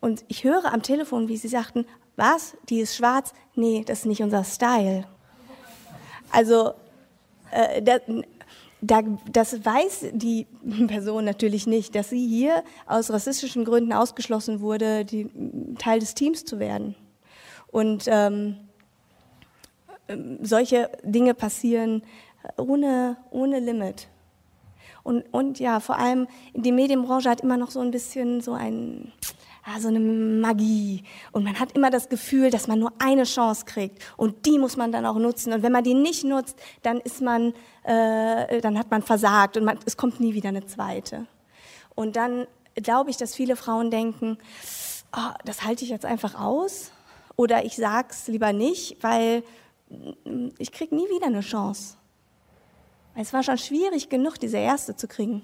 Und 0.00 0.24
ich 0.28 0.44
höre 0.44 0.72
am 0.72 0.82
Telefon, 0.82 1.28
wie 1.28 1.36
sie 1.36 1.48
sagten, 1.48 1.86
was, 2.16 2.56
die 2.68 2.80
ist 2.80 2.94
schwarz? 2.94 3.32
Nee, 3.54 3.82
das 3.86 4.00
ist 4.00 4.06
nicht 4.06 4.22
unser 4.22 4.44
Style. 4.44 5.06
Also 6.34 6.74
äh, 7.52 7.80
da, 7.80 7.98
da, 8.80 9.02
das 9.30 9.64
weiß 9.64 10.06
die 10.12 10.46
Person 10.88 11.24
natürlich 11.24 11.66
nicht, 11.66 11.94
dass 11.94 12.10
sie 12.10 12.26
hier 12.26 12.64
aus 12.86 13.10
rassistischen 13.10 13.64
Gründen 13.64 13.92
ausgeschlossen 13.92 14.60
wurde, 14.60 15.04
die, 15.04 15.30
Teil 15.78 16.00
des 16.00 16.14
Teams 16.14 16.44
zu 16.44 16.58
werden. 16.58 16.96
Und 17.68 18.04
ähm, 18.08 18.56
ähm 20.08 20.38
solche 20.42 20.90
Dinge 21.04 21.34
passieren 21.34 22.02
ohne, 22.56 23.16
ohne 23.30 23.60
Limit. 23.60 24.08
Und, 25.04 25.22
und 25.32 25.60
ja, 25.60 25.78
vor 25.80 25.98
allem 25.98 26.26
die 26.54 26.72
Medienbranche 26.72 27.30
hat 27.30 27.42
immer 27.42 27.58
noch 27.58 27.70
so 27.70 27.80
ein 27.80 27.90
bisschen 27.92 28.40
so 28.40 28.54
ein, 28.54 29.12
ja, 29.66 29.80
so 29.80 29.88
eine 29.88 30.00
Magie. 30.00 31.04
Und 31.32 31.44
man 31.44 31.58
hat 31.58 31.72
immer 31.72 31.90
das 31.90 32.08
Gefühl, 32.08 32.50
dass 32.50 32.68
man 32.68 32.78
nur 32.78 32.92
eine 32.98 33.24
Chance 33.24 33.64
kriegt. 33.64 34.02
Und 34.16 34.44
die 34.46 34.58
muss 34.58 34.76
man 34.76 34.92
dann 34.92 35.06
auch 35.06 35.16
nutzen. 35.16 35.52
Und 35.52 35.62
wenn 35.62 35.72
man 35.72 35.84
die 35.84 35.94
nicht 35.94 36.24
nutzt, 36.24 36.58
dann 36.82 37.00
ist 37.00 37.22
man, 37.22 37.54
äh, 37.82 38.60
dann 38.60 38.78
hat 38.78 38.90
man 38.90 39.02
versagt 39.02 39.56
und 39.56 39.64
man, 39.64 39.78
es 39.86 39.96
kommt 39.96 40.20
nie 40.20 40.34
wieder 40.34 40.50
eine 40.50 40.66
zweite. 40.66 41.26
Und 41.94 42.16
dann 42.16 42.46
glaube 42.74 43.10
ich, 43.10 43.16
dass 43.16 43.34
viele 43.34 43.56
Frauen 43.56 43.90
denken, 43.90 44.38
oh, 45.16 45.30
das 45.44 45.64
halte 45.64 45.84
ich 45.84 45.90
jetzt 45.90 46.04
einfach 46.04 46.38
aus. 46.38 46.90
Oder 47.36 47.64
ich 47.64 47.76
sag's 47.76 48.28
lieber 48.28 48.52
nicht, 48.52 49.02
weil 49.02 49.42
mm, 49.88 50.48
ich 50.58 50.72
krieg 50.72 50.92
nie 50.92 51.08
wieder 51.08 51.26
eine 51.26 51.40
Chance. 51.40 51.96
Es 53.16 53.32
war 53.32 53.42
schon 53.42 53.58
schwierig 53.58 54.08
genug, 54.08 54.38
diese 54.40 54.58
erste 54.58 54.96
zu 54.96 55.06
kriegen. 55.06 55.42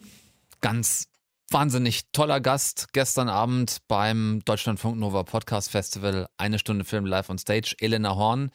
Ganz 0.60 1.04
wahnsinnig 1.50 2.10
toller 2.12 2.40
Gast 2.40 2.92
gestern 2.92 3.28
Abend 3.28 3.78
beim 3.88 4.40
Deutschlandfunk 4.44 4.98
Nova 4.98 5.24
Podcast 5.24 5.70
Festival. 5.70 6.28
Eine 6.36 6.58
Stunde 6.58 6.84
Film 6.84 7.06
live 7.06 7.28
on 7.28 7.38
stage. 7.38 7.74
Elena 7.80 8.14
Horn. 8.14 8.50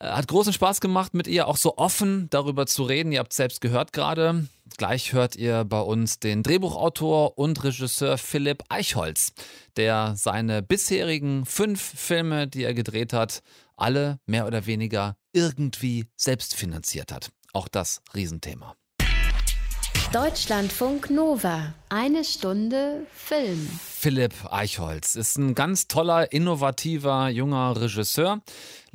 Äh, 0.00 0.08
hat 0.08 0.28
großen 0.28 0.52
Spaß 0.52 0.80
gemacht, 0.80 1.14
mit 1.14 1.26
ihr 1.26 1.46
auch 1.46 1.56
so 1.56 1.76
offen 1.76 2.28
darüber 2.30 2.66
zu 2.66 2.84
reden. 2.84 3.12
Ihr 3.12 3.18
habt 3.18 3.32
selbst 3.32 3.60
gehört 3.60 3.92
gerade. 3.92 4.46
Gleich 4.78 5.12
hört 5.12 5.36
ihr 5.36 5.64
bei 5.64 5.80
uns 5.80 6.18
den 6.18 6.42
Drehbuchautor 6.42 7.38
und 7.38 7.62
Regisseur 7.64 8.18
Philipp 8.18 8.64
Eichholz, 8.68 9.32
der 9.76 10.14
seine 10.16 10.62
bisherigen 10.62 11.44
fünf 11.46 11.80
Filme, 11.80 12.48
die 12.48 12.64
er 12.64 12.74
gedreht 12.74 13.12
hat, 13.12 13.42
alle 13.76 14.18
mehr 14.26 14.46
oder 14.46 14.66
weniger 14.66 15.16
irgendwie 15.32 16.06
selbst 16.16 16.54
finanziert 16.54 17.12
hat. 17.12 17.30
Auch 17.52 17.68
das 17.68 18.00
Riesenthema. 18.14 18.74
Deutschlandfunk 20.12 21.10
Nova. 21.10 21.74
Eine 21.88 22.24
Stunde 22.24 23.06
Film. 23.12 23.68
Philipp 23.80 24.34
Eichholz 24.50 25.16
ist 25.16 25.36
ein 25.36 25.54
ganz 25.54 25.88
toller, 25.88 26.32
innovativer, 26.32 27.28
junger 27.28 27.80
Regisseur 27.80 28.40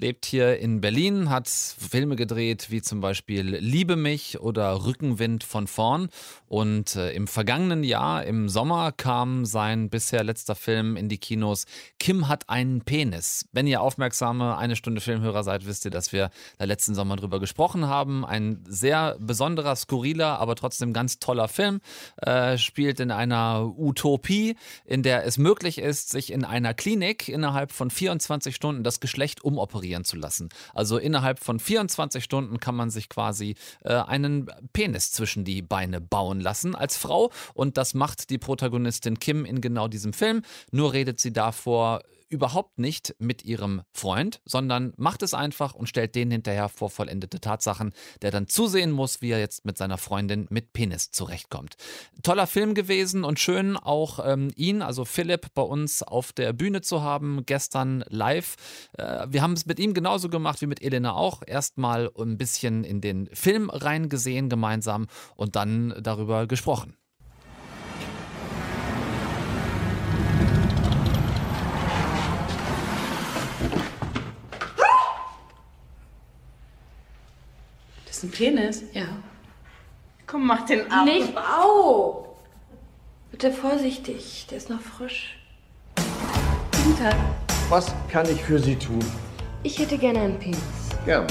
lebt 0.01 0.25
hier 0.25 0.57
in 0.59 0.81
Berlin, 0.81 1.29
hat 1.29 1.47
Filme 1.47 2.15
gedreht 2.15 2.67
wie 2.69 2.81
zum 2.81 3.01
Beispiel 3.01 3.55
Liebe 3.57 3.95
mich 3.95 4.39
oder 4.39 4.83
Rückenwind 4.83 5.43
von 5.43 5.67
vorn. 5.67 6.09
Und 6.47 6.95
äh, 6.95 7.11
im 7.11 7.27
vergangenen 7.27 7.83
Jahr, 7.83 8.25
im 8.25 8.49
Sommer, 8.49 8.91
kam 8.91 9.45
sein 9.45 9.89
bisher 9.89 10.23
letzter 10.23 10.55
Film 10.55 10.97
in 10.97 11.07
die 11.07 11.19
Kinos. 11.19 11.65
Kim 11.99 12.27
hat 12.27 12.49
einen 12.49 12.81
Penis. 12.81 13.45
Wenn 13.51 13.67
ihr 13.67 13.81
aufmerksame 13.81 14.57
eine 14.57 14.75
Stunde 14.75 15.01
Filmhörer 15.01 15.43
seid, 15.43 15.65
wisst 15.65 15.85
ihr, 15.85 15.91
dass 15.91 16.11
wir 16.11 16.31
da 16.57 16.65
letzten 16.65 16.95
Sommer 16.95 17.15
drüber 17.15 17.39
gesprochen 17.39 17.87
haben. 17.87 18.25
Ein 18.25 18.63
sehr 18.67 19.15
besonderer, 19.19 19.75
skurriler, 19.75 20.39
aber 20.39 20.55
trotzdem 20.55 20.93
ganz 20.93 21.00
toller 21.07 21.47
Film. 21.47 21.81
Äh, 22.17 22.57
spielt 22.57 22.99
in 22.99 23.11
einer 23.11 23.73
Utopie, 23.77 24.55
in 24.85 25.03
der 25.03 25.25
es 25.25 25.37
möglich 25.37 25.77
ist, 25.79 26.09
sich 26.09 26.31
in 26.31 26.45
einer 26.45 26.73
Klinik 26.73 27.27
innerhalb 27.27 27.71
von 27.71 27.89
24 27.89 28.55
Stunden 28.55 28.83
das 28.83 28.99
Geschlecht 28.99 29.43
umoperieren 29.43 29.71
operieren 29.71 30.03
zu 30.03 30.17
lassen. 30.17 30.49
Also 30.73 30.97
innerhalb 30.97 31.39
von 31.39 31.59
24 31.59 32.23
Stunden 32.23 32.59
kann 32.59 32.75
man 32.75 32.89
sich 32.89 33.09
quasi 33.09 33.55
äh, 33.83 33.93
einen 33.93 34.51
Penis 34.73 35.11
zwischen 35.11 35.43
die 35.43 35.61
Beine 35.61 36.01
bauen 36.01 36.39
lassen 36.39 36.75
als 36.75 36.97
Frau. 36.97 37.31
Und 37.53 37.77
das 37.77 37.93
macht 37.93 38.29
die 38.29 38.37
Protagonistin 38.37 39.19
Kim 39.19 39.45
in 39.45 39.61
genau 39.61 39.87
diesem 39.87 40.13
Film. 40.13 40.43
Nur 40.71 40.93
redet 40.93 41.19
sie 41.19 41.33
davor 41.33 42.01
überhaupt 42.31 42.79
nicht 42.79 43.15
mit 43.19 43.43
ihrem 43.43 43.81
Freund, 43.91 44.41
sondern 44.45 44.93
macht 44.97 45.21
es 45.21 45.33
einfach 45.33 45.73
und 45.73 45.87
stellt 45.87 46.15
den 46.15 46.31
hinterher 46.31 46.69
vor 46.69 46.89
vollendete 46.89 47.39
Tatsachen, 47.39 47.93
der 48.21 48.31
dann 48.31 48.47
zusehen 48.47 48.91
muss, 48.91 49.21
wie 49.21 49.31
er 49.31 49.39
jetzt 49.39 49.65
mit 49.65 49.77
seiner 49.77 49.97
Freundin 49.97 50.47
mit 50.49 50.73
Penis 50.73 51.11
zurechtkommt. 51.11 51.75
Toller 52.23 52.47
Film 52.47 52.73
gewesen 52.73 53.23
und 53.23 53.39
schön 53.39 53.77
auch 53.77 54.25
ähm, 54.25 54.51
ihn, 54.55 54.81
also 54.81 55.05
Philipp, 55.05 55.53
bei 55.53 55.61
uns 55.61 56.03
auf 56.03 56.31
der 56.31 56.53
Bühne 56.53 56.81
zu 56.81 57.01
haben, 57.01 57.45
gestern 57.45 58.03
live. 58.07 58.55
Äh, 58.97 59.27
wir 59.29 59.41
haben 59.41 59.53
es 59.53 59.65
mit 59.65 59.79
ihm 59.79 59.93
genauso 59.93 60.29
gemacht 60.29 60.61
wie 60.61 60.67
mit 60.67 60.81
Elena 60.81 61.13
auch. 61.13 61.41
Erstmal 61.45 62.09
ein 62.17 62.37
bisschen 62.37 62.83
in 62.83 63.01
den 63.01 63.27
Film 63.33 63.69
reingesehen 63.69 64.49
gemeinsam 64.49 65.07
und 65.35 65.55
dann 65.55 65.93
darüber 66.01 66.47
gesprochen. 66.47 66.95
Ist 78.21 78.23
ein 78.23 78.31
Penis? 78.31 78.83
Ja. 78.93 79.05
Komm, 80.27 80.45
mach 80.45 80.65
den 80.65 80.91
ab. 80.91 81.05
Nicht 81.05 81.35
au! 81.35 82.35
Bitte 83.31 83.51
vorsichtig, 83.51 84.45
der 84.49 84.57
ist 84.57 84.69
noch 84.69 84.81
frisch. 84.81 85.39
Guten 85.95 86.97
Tag. 86.99 87.15
Was 87.69 87.91
kann 88.11 88.29
ich 88.29 88.41
für 88.43 88.59
Sie 88.59 88.75
tun? 88.75 89.03
Ich 89.63 89.79
hätte 89.79 89.97
gerne 89.97 90.19
einen 90.19 90.37
Penis. 90.37 90.59
Gern. 91.05 91.25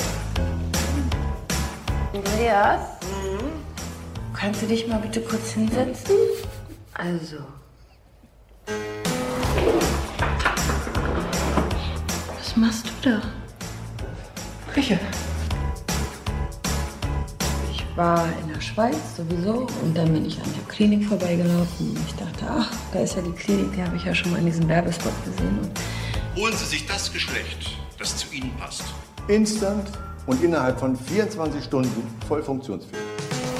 Andreas? 2.13 2.81
Mhm. 3.03 4.35
Kannst 4.35 4.63
du 4.63 4.67
dich 4.67 4.89
mal 4.89 4.99
bitte 4.99 5.21
kurz 5.21 5.53
hinsetzen? 5.53 6.17
Also. 6.95 7.37
Was 12.37 12.57
machst 12.57 12.87
du 12.87 13.11
da? 13.11 13.23
Küche 14.73 14.99
war 18.01 18.27
in 18.41 18.49
der 18.49 18.61
Schweiz 18.63 18.97
sowieso 19.15 19.67
und 19.83 19.95
dann 19.95 20.11
bin 20.11 20.25
ich 20.25 20.39
an 20.39 20.51
der 20.57 20.75
Klinik 20.75 21.05
vorbeigelaufen 21.07 21.91
und 21.91 21.99
ich 21.99 22.15
dachte, 22.15 22.47
ach, 22.49 22.73
da 22.95 23.01
ist 23.01 23.15
ja 23.15 23.21
die 23.21 23.33
Klinik, 23.33 23.75
die 23.77 23.83
habe 23.83 23.95
ich 23.95 24.05
ja 24.07 24.15
schon 24.15 24.33
mal 24.33 24.39
in 24.39 24.47
diesem 24.47 24.67
Werbespot 24.69 25.13
gesehen. 25.27 25.59
Und 25.59 25.71
Holen 26.35 26.57
Sie 26.57 26.65
sich 26.65 26.87
das 26.87 27.13
Geschlecht, 27.13 27.77
das 27.99 28.17
zu 28.17 28.33
Ihnen 28.33 28.57
passt. 28.57 28.85
Instant 29.29 29.87
und 30.25 30.43
innerhalb 30.43 30.81
von 30.81 30.97
24 30.97 31.63
Stunden 31.63 32.03
voll 32.27 32.43
funktionsfähig. 32.43 33.03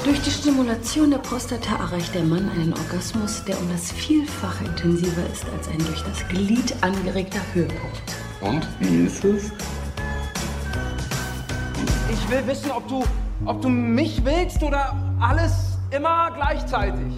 Durch 0.05 0.19
die 0.21 0.31
Stimulation 0.31 1.11
der 1.11 1.19
Prostata 1.19 1.75
erreicht 1.75 2.15
der 2.15 2.23
Mann 2.23 2.49
einen 2.49 2.73
Orgasmus, 2.73 3.43
der 3.45 3.59
um 3.59 3.69
das 3.71 3.91
Vielfache 3.91 4.65
intensiver 4.65 5.23
ist 5.31 5.45
als 5.55 5.67
ein 5.67 5.77
durch 5.85 6.01
das 6.01 6.27
Glied 6.29 6.73
angeregter 6.81 7.41
Höhepunkt. 7.53 8.01
Und 8.41 8.67
wie 8.79 9.05
ist 9.05 9.23
es? 9.23 9.51
Ich 12.11 12.29
will 12.31 12.47
wissen, 12.47 12.71
ob 12.71 12.87
du, 12.87 13.03
ob 13.45 13.61
du 13.61 13.69
mich 13.69 14.23
willst 14.23 14.61
oder 14.63 14.95
alles 15.19 15.77
immer 15.91 16.31
gleichzeitig. 16.31 17.13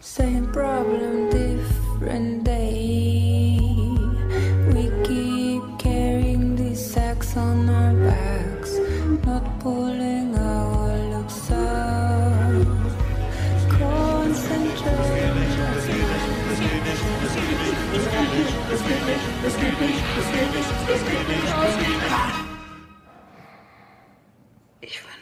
Same 0.00 0.42
problem, 0.52 1.30
different 1.30 2.41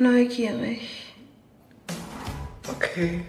neugierig. 0.01 1.15
Okay. 2.69 3.23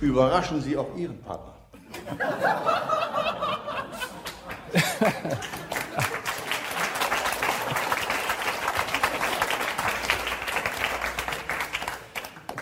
Überraschen 0.00 0.60
Sie 0.60 0.76
auch 0.76 0.96
Ihren 0.96 1.20
Partner. 1.22 1.54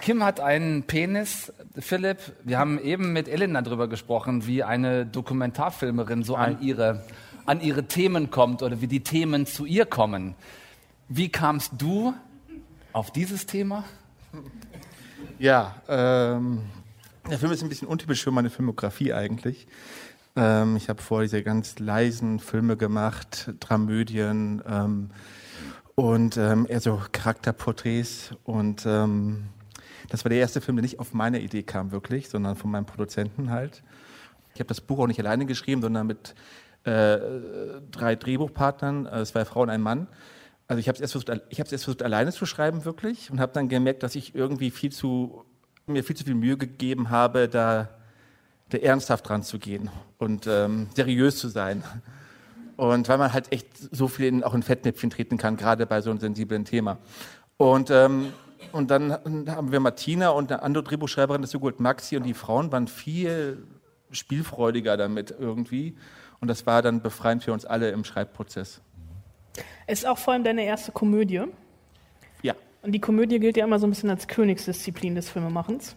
Kim 0.06 0.22
hat 0.22 0.38
einen 0.38 0.84
Penis. 0.84 1.52
Philipp, 1.78 2.18
wir 2.44 2.58
haben 2.58 2.78
eben 2.78 3.12
mit 3.12 3.26
Elena 3.26 3.60
darüber 3.60 3.88
gesprochen, 3.88 4.46
wie 4.46 4.62
eine 4.62 5.04
Dokumentarfilmerin 5.04 6.22
so 6.22 6.36
an 6.36 6.62
ihre, 6.62 7.02
an 7.46 7.60
ihre 7.60 7.84
Themen 7.84 8.30
kommt 8.30 8.62
oder 8.62 8.80
wie 8.80 8.86
die 8.86 9.00
Themen 9.00 9.46
zu 9.46 9.64
ihr 9.64 9.86
kommen. 9.86 10.34
Wie 11.08 11.28
kamst 11.28 11.72
du 11.78 12.14
auf 12.92 13.12
dieses 13.12 13.46
Thema? 13.46 13.84
Ja, 15.38 15.76
ähm, 15.88 16.62
der 17.30 17.38
Film 17.38 17.52
ist 17.52 17.62
ein 17.62 17.68
bisschen 17.68 17.88
untypisch 17.88 18.22
für 18.22 18.30
meine 18.30 18.50
Filmografie 18.50 19.12
eigentlich. 19.12 19.66
Ähm, 20.34 20.76
ich 20.76 20.88
habe 20.88 21.00
vorher 21.00 21.26
diese 21.26 21.42
ganz 21.42 21.78
leisen 21.78 22.40
Filme 22.40 22.76
gemacht, 22.76 23.52
Dramödien 23.60 24.62
ähm, 24.66 25.10
und 25.94 26.36
ähm, 26.36 26.66
eher 26.68 26.80
so 26.80 27.00
Charakterporträts. 27.12 28.30
Und 28.44 28.84
ähm, 28.86 29.44
das 30.08 30.24
war 30.24 30.28
der 30.28 30.38
erste 30.38 30.60
Film, 30.60 30.76
der 30.76 30.82
nicht 30.82 30.98
auf 30.98 31.14
meine 31.14 31.40
Idee 31.40 31.62
kam, 31.62 31.90
wirklich, 31.90 32.28
sondern 32.28 32.56
von 32.56 32.70
meinem 32.70 32.86
Produzenten 32.86 33.50
halt. 33.50 33.82
Ich 34.54 34.60
habe 34.60 34.68
das 34.68 34.80
Buch 34.80 35.00
auch 35.00 35.06
nicht 35.06 35.20
alleine 35.20 35.46
geschrieben, 35.46 35.82
sondern 35.82 36.06
mit 36.06 36.34
äh, 36.86 37.80
drei 37.90 38.16
Drehbuchpartnern, 38.16 39.06
äh, 39.06 39.24
zwei 39.24 39.44
Frauen 39.44 39.70
ein 39.70 39.80
Mann. 39.80 40.06
Also 40.68 40.80
ich 40.80 40.88
habe 40.88 40.96
es 40.96 41.00
erst 41.00 41.12
versucht, 41.12 41.28
erst 41.50 41.68
versucht 41.68 42.02
alleine 42.02 42.32
zu 42.32 42.46
schreiben 42.46 42.84
wirklich 42.84 43.30
und 43.30 43.40
habe 43.40 43.52
dann 43.52 43.68
gemerkt, 43.68 44.02
dass 44.02 44.14
ich 44.14 44.34
irgendwie 44.34 44.70
viel 44.70 44.90
zu 44.90 45.44
mir 45.86 46.02
viel 46.02 46.16
zu 46.16 46.24
viel 46.24 46.34
Mühe 46.34 46.56
gegeben 46.56 47.10
habe, 47.10 47.48
da, 47.48 47.88
da 48.70 48.78
ernsthaft 48.78 49.28
dran 49.28 49.42
zu 49.42 49.58
gehen 49.58 49.90
und 50.18 50.46
ähm, 50.46 50.88
seriös 50.94 51.38
zu 51.38 51.48
sein. 51.48 51.84
Und 52.76 53.08
weil 53.08 53.18
man 53.18 53.32
halt 53.32 53.52
echt 53.52 53.68
so 53.94 54.08
viel 54.08 54.26
in, 54.26 54.44
auch 54.44 54.54
in 54.54 54.62
Fettnäpfchen 54.62 55.10
treten 55.10 55.38
kann, 55.38 55.56
gerade 55.56 55.86
bei 55.86 56.00
so 56.00 56.10
einem 56.10 56.18
sensiblen 56.18 56.64
Thema. 56.64 56.98
Und, 57.56 57.90
ähm, 57.90 58.32
und 58.72 58.90
dann 58.90 59.12
haben 59.12 59.72
wir 59.72 59.80
Martina 59.80 60.30
und 60.30 60.52
eine 60.52 60.62
andere 60.62 60.84
Drehbuchschreiberin, 60.84 61.40
das 61.40 61.48
ist 61.48 61.52
so 61.52 61.60
gut 61.60 61.80
Maxi, 61.80 62.16
und 62.16 62.24
die 62.24 62.34
Frauen 62.34 62.70
waren 62.72 62.88
viel 62.88 63.64
spielfreudiger 64.10 64.96
damit 64.96 65.34
irgendwie. 65.38 65.96
Und 66.40 66.48
das 66.48 66.66
war 66.66 66.82
dann 66.82 67.00
befreiend 67.00 67.44
für 67.44 67.52
uns 67.52 67.64
alle 67.64 67.90
im 67.90 68.04
Schreibprozess. 68.04 68.80
Ist 69.86 70.06
auch 70.06 70.18
vor 70.18 70.34
allem 70.34 70.44
deine 70.44 70.64
erste 70.64 70.92
Komödie. 70.92 71.42
Ja. 72.42 72.54
Und 72.82 72.92
die 72.92 73.00
Komödie 73.00 73.38
gilt 73.38 73.56
ja 73.56 73.64
immer 73.64 73.78
so 73.78 73.86
ein 73.86 73.90
bisschen 73.90 74.10
als 74.10 74.28
Königsdisziplin 74.28 75.14
des 75.14 75.28
Filmemachens. 75.28 75.96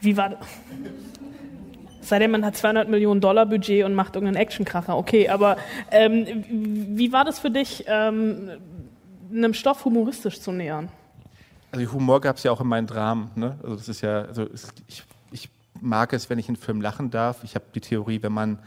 Wie 0.00 0.16
war 0.16 0.30
das? 0.30 0.40
Sei 2.02 2.18
denn, 2.18 2.30
man 2.30 2.44
hat 2.44 2.56
200 2.56 2.88
Millionen 2.88 3.20
Dollar 3.20 3.46
Budget 3.46 3.84
und 3.84 3.94
macht 3.94 4.16
irgendeinen 4.16 4.42
Actionkracher. 4.42 4.96
Okay, 4.96 5.28
aber 5.28 5.58
ähm, 5.90 6.44
wie 6.48 7.12
war 7.12 7.24
das 7.24 7.38
für 7.38 7.50
dich, 7.50 7.84
ähm, 7.86 8.50
einem 9.30 9.54
Stoff 9.54 9.84
humoristisch 9.84 10.40
zu 10.40 10.50
nähern? 10.50 10.88
Also 11.72 11.92
Humor 11.92 12.20
gab 12.20 12.36
es 12.36 12.42
ja 12.42 12.50
auch 12.50 12.60
in 12.60 12.66
meinen 12.66 12.86
Dramen. 12.86 13.30
Ne? 13.36 13.58
Also 13.62 13.76
das 13.76 13.88
ist 13.88 14.00
ja, 14.00 14.22
also 14.22 14.42
es, 14.42 14.72
ich, 14.88 15.04
ich 15.30 15.50
mag 15.80 16.12
es, 16.12 16.30
wenn 16.30 16.38
ich 16.38 16.48
in 16.48 16.56
Film 16.56 16.80
lachen 16.80 17.10
darf. 17.10 17.44
Ich 17.44 17.54
habe 17.54 17.66
die 17.74 17.80
Theorie, 17.80 18.22
wenn 18.22 18.32
man 18.32 18.58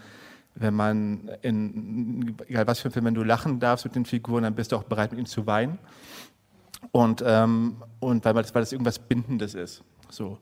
wenn 0.55 0.73
man 0.73 1.31
in, 1.41 2.35
egal 2.47 2.67
was 2.67 2.79
für 2.79 2.89
ein 2.89 2.91
Film, 2.91 3.05
wenn 3.05 3.15
du 3.15 3.23
lachen 3.23 3.59
darfst 3.59 3.85
mit 3.85 3.95
den 3.95 4.05
Figuren, 4.05 4.43
dann 4.43 4.55
bist 4.55 4.71
du 4.71 4.75
auch 4.75 4.83
bereit, 4.83 5.11
mit 5.11 5.19
ihnen 5.19 5.27
zu 5.27 5.47
weinen. 5.47 5.79
Und, 6.91 7.23
ähm, 7.25 7.77
und 7.99 8.25
weil, 8.25 8.33
das, 8.33 8.53
weil 8.53 8.61
das 8.61 8.71
irgendwas 8.71 8.99
Bindendes 8.99 9.55
ist. 9.55 9.83
So. 10.09 10.37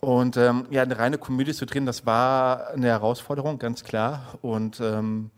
Und 0.00 0.36
ähm, 0.36 0.66
ja, 0.70 0.82
eine 0.82 0.98
reine 0.98 1.18
Komödie 1.18 1.54
zu 1.54 1.66
drehen, 1.66 1.86
das 1.86 2.06
war 2.06 2.68
eine 2.68 2.86
Herausforderung, 2.86 3.58
ganz 3.58 3.82
klar. 3.82 4.38
Und 4.42 4.80
ähm, 4.80 5.30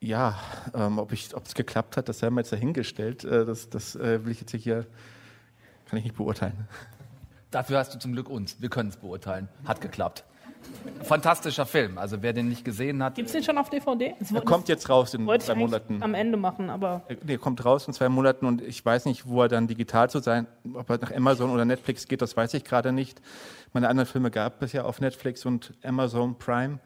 ja, 0.00 0.38
ähm, 0.74 0.98
ob 0.98 1.12
es 1.12 1.54
geklappt 1.54 1.96
hat, 1.96 2.08
das 2.08 2.22
haben 2.22 2.34
wir 2.34 2.40
jetzt 2.40 2.52
dahingestellt. 2.52 3.24
Äh, 3.24 3.46
das 3.46 3.70
das 3.70 3.94
äh, 3.96 4.24
will 4.24 4.32
ich 4.32 4.40
jetzt 4.40 4.54
hier, 4.54 4.86
kann 5.86 5.98
ich 5.98 6.04
nicht 6.04 6.16
beurteilen. 6.16 6.68
Dafür 7.50 7.78
hast 7.78 7.94
du 7.94 7.98
zum 7.98 8.12
Glück 8.12 8.28
uns. 8.28 8.60
Wir 8.60 8.68
können 8.68 8.88
es 8.88 8.96
beurteilen. 8.96 9.48
Hat 9.64 9.80
geklappt. 9.80 10.24
Fantastischer 11.02 11.66
Film. 11.66 11.98
Also 11.98 12.22
wer 12.22 12.32
den 12.32 12.48
nicht 12.48 12.64
gesehen 12.64 13.02
hat. 13.02 13.14
Gibt 13.16 13.26
es 13.26 13.32
den 13.32 13.42
schon 13.42 13.58
auf 13.58 13.70
DVD? 13.70 14.14
Er 14.34 14.40
kommt 14.42 14.68
jetzt 14.68 14.88
raus 14.88 15.14
in 15.14 15.28
zwei 15.40 15.54
Monaten. 15.54 16.02
am 16.02 16.14
Ende 16.14 16.36
machen, 16.36 16.70
aber 16.70 17.02
Der 17.22 17.38
kommt 17.38 17.64
raus 17.64 17.86
in 17.86 17.94
zwei 17.94 18.08
Monaten 18.08 18.46
und 18.46 18.62
ich 18.62 18.84
weiß 18.84 19.04
nicht, 19.06 19.26
wo 19.26 19.42
er 19.42 19.48
dann 19.48 19.66
digital 19.66 20.08
zu 20.10 20.20
sein, 20.20 20.46
ob 20.74 20.88
er 20.90 20.98
nach 20.98 21.12
Amazon 21.14 21.50
oder 21.50 21.64
Netflix 21.64 22.06
geht, 22.06 22.22
das 22.22 22.36
weiß 22.36 22.54
ich 22.54 22.64
gerade 22.64 22.92
nicht. 22.92 23.20
Meine 23.72 23.88
anderen 23.88 24.08
Filme 24.08 24.30
gab 24.30 24.62
es 24.62 24.72
ja 24.72 24.84
auf 24.84 25.00
Netflix 25.00 25.44
und 25.44 25.72
Amazon 25.82 26.38
Prime. 26.38 26.78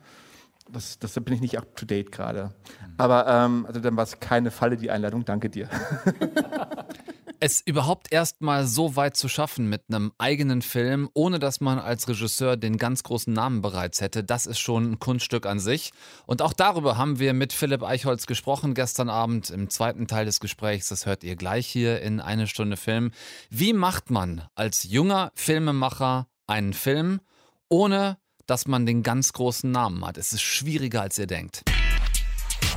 Das, 0.68 0.98
das 0.98 1.14
bin 1.14 1.34
ich 1.34 1.40
nicht 1.40 1.58
up 1.58 1.76
to 1.76 1.86
date 1.86 2.10
gerade. 2.10 2.50
Aber 2.96 3.26
ähm, 3.28 3.66
also 3.68 3.80
dann 3.80 3.96
war 3.96 4.02
es 4.04 4.18
keine 4.18 4.50
Falle, 4.50 4.76
die 4.76 4.90
Einladung. 4.90 5.24
Danke 5.24 5.48
dir. 5.48 5.68
Es 7.38 7.60
überhaupt 7.60 8.12
erst 8.12 8.40
mal 8.40 8.66
so 8.66 8.96
weit 8.96 9.14
zu 9.14 9.28
schaffen 9.28 9.68
mit 9.68 9.82
einem 9.88 10.12
eigenen 10.16 10.62
Film, 10.62 11.10
ohne 11.12 11.38
dass 11.38 11.60
man 11.60 11.78
als 11.78 12.08
Regisseur 12.08 12.56
den 12.56 12.78
ganz 12.78 13.02
großen 13.02 13.32
Namen 13.32 13.60
bereits 13.60 14.00
hätte, 14.00 14.24
das 14.24 14.46
ist 14.46 14.58
schon 14.58 14.92
ein 14.92 14.98
Kunststück 14.98 15.44
an 15.44 15.58
sich. 15.58 15.92
Und 16.24 16.40
auch 16.40 16.54
darüber 16.54 16.96
haben 16.96 17.18
wir 17.18 17.34
mit 17.34 17.52
Philipp 17.52 17.82
Eichholz 17.82 18.26
gesprochen 18.26 18.72
gestern 18.72 19.10
Abend 19.10 19.50
im 19.50 19.68
zweiten 19.68 20.06
Teil 20.06 20.24
des 20.24 20.40
Gesprächs. 20.40 20.88
Das 20.88 21.04
hört 21.04 21.24
ihr 21.24 21.36
gleich 21.36 21.66
hier 21.66 22.00
in 22.00 22.20
eine 22.20 22.46
Stunde 22.46 22.78
Film. 22.78 23.10
Wie 23.50 23.74
macht 23.74 24.10
man 24.10 24.48
als 24.54 24.84
junger 24.84 25.30
Filmemacher 25.34 26.28
einen 26.46 26.72
Film, 26.72 27.20
ohne 27.68 28.16
dass 28.46 28.66
man 28.66 28.86
den 28.86 29.02
ganz 29.02 29.34
großen 29.34 29.70
Namen 29.70 30.06
hat? 30.06 30.16
Es 30.16 30.32
ist 30.32 30.42
schwieriger, 30.42 31.02
als 31.02 31.18
ihr 31.18 31.26
denkt. 31.26 31.64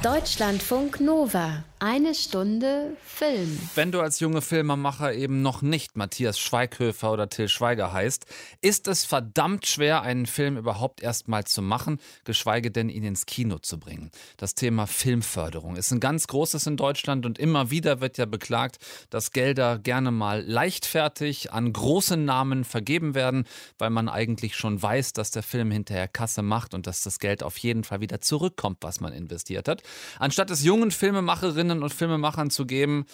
Deutschlandfunk 0.04 1.02
Nova. 1.02 1.64
Eine 1.82 2.14
Stunde 2.14 2.98
Film. 3.06 3.58
Wenn 3.74 3.94
du 3.94 4.02
als 4.02 4.20
junge 4.20 4.42
Filmemacher 4.42 5.14
eben 5.14 5.42
noch 5.42 5.62
nicht 5.62 5.96
Matthias 5.96 6.38
Schweighöfer 6.38 7.14
oder 7.14 7.30
Till 7.30 7.48
Schweiger 7.48 7.94
heißt, 7.94 8.26
ist 8.60 8.90
es 8.90 9.06
verdammt 9.06 9.66
schwer, 9.66 10.02
einen 10.02 10.26
Film 10.26 10.58
überhaupt 10.58 11.02
erst 11.02 11.30
mal 11.30 11.46
zu 11.46 11.62
machen, 11.62 12.02
geschweige 12.26 12.70
denn 12.70 12.90
ihn 12.90 13.06
ins 13.06 13.26
Kino 13.26 13.60
zu 13.60 13.80
bringen. 13.80 14.12
Das 14.36 14.56
Thema 14.56 14.88
Filmförderung 14.88 15.78
ist 15.78 15.92
ein 15.92 16.02
ganz 16.02 16.28
großes 16.28 16.68
in 16.68 16.76
Deutschland 16.76 17.26
und 17.26 17.40
immer 17.40 17.72
wieder 17.72 18.02
wird 18.02 18.18
ja 18.18 18.26
beklagt, 18.26 18.80
dass 19.10 19.32
Gelder 19.32 19.80
gerne 19.80 20.12
mal 20.12 20.44
leichtfertig 20.46 21.54
an 21.54 21.72
große 21.72 22.18
Namen 22.18 22.66
vergeben 22.66 23.16
werden, 23.16 23.46
weil 23.78 23.90
man 23.90 24.10
eigentlich 24.10 24.58
schon 24.58 24.82
weiß, 24.82 25.14
dass 25.14 25.32
der 25.32 25.44
Film 25.44 25.72
hinterher 25.72 26.10
Kasse 26.10 26.42
macht 26.42 26.74
und 26.74 26.88
dass 26.88 27.04
das 27.04 27.20
Geld 27.20 27.42
auf 27.42 27.58
jeden 27.58 27.86
Fall 27.86 28.02
wieder 28.02 28.20
zurückkommt, 28.20 28.80
was 28.82 29.00
man 29.00 29.14
investiert 29.14 29.70
hat. 29.70 29.82
Anstatt 30.20 30.52
es 30.52 30.62
jungen 30.62 30.92
Filmemacherinnen 30.92 31.69
und 31.72 31.94
Filmemachern 31.94 32.50
zu 32.50 32.66
geben, 32.66 33.06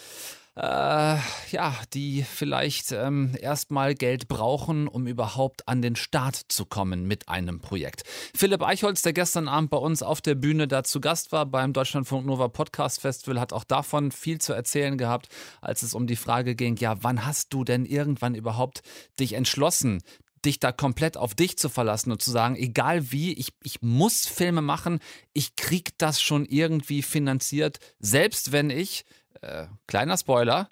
äh, 0.56 1.18
ja, 1.50 1.74
die 1.92 2.22
vielleicht 2.22 2.90
ähm, 2.92 3.36
erstmal 3.38 3.94
Geld 3.94 4.26
brauchen, 4.26 4.88
um 4.88 5.06
überhaupt 5.06 5.68
an 5.68 5.82
den 5.82 5.96
Start 5.96 6.40
zu 6.48 6.64
kommen 6.64 7.06
mit 7.06 7.28
einem 7.28 7.60
Projekt. 7.60 8.04
Philipp 8.34 8.62
Eichholz, 8.62 9.02
der 9.02 9.12
gestern 9.12 9.48
Abend 9.48 9.68
bei 9.68 9.76
uns 9.76 10.02
auf 10.02 10.22
der 10.22 10.34
Bühne 10.34 10.66
da 10.66 10.82
zu 10.82 11.00
Gast 11.00 11.30
war 11.30 11.44
beim 11.44 11.74
Deutschlandfunk 11.74 12.24
Nova 12.24 12.48
Podcast 12.48 13.02
Festival, 13.02 13.38
hat 13.38 13.52
auch 13.52 13.64
davon 13.64 14.10
viel 14.10 14.40
zu 14.40 14.54
erzählen 14.54 14.96
gehabt, 14.96 15.28
als 15.60 15.82
es 15.82 15.92
um 15.92 16.06
die 16.06 16.16
Frage 16.16 16.54
ging, 16.54 16.76
ja, 16.76 17.02
wann 17.02 17.26
hast 17.26 17.52
du 17.52 17.62
denn 17.62 17.84
irgendwann 17.84 18.34
überhaupt 18.34 18.80
dich 19.20 19.34
entschlossen, 19.34 20.02
dich 20.46 20.60
da 20.60 20.72
komplett 20.72 21.16
auf 21.16 21.34
dich 21.34 21.58
zu 21.58 21.68
verlassen 21.68 22.12
und 22.12 22.22
zu 22.22 22.30
sagen, 22.30 22.56
egal 22.56 23.12
wie, 23.12 23.34
ich, 23.34 23.52
ich 23.62 23.82
muss 23.82 24.26
Filme 24.26 24.62
machen, 24.62 25.00
ich 25.32 25.56
krieg 25.56 25.98
das 25.98 26.22
schon 26.22 26.46
irgendwie 26.46 27.02
finanziert, 27.02 27.78
selbst 27.98 28.52
wenn 28.52 28.70
ich, 28.70 29.04
äh, 29.42 29.66
kleiner 29.86 30.16
Spoiler, 30.16 30.68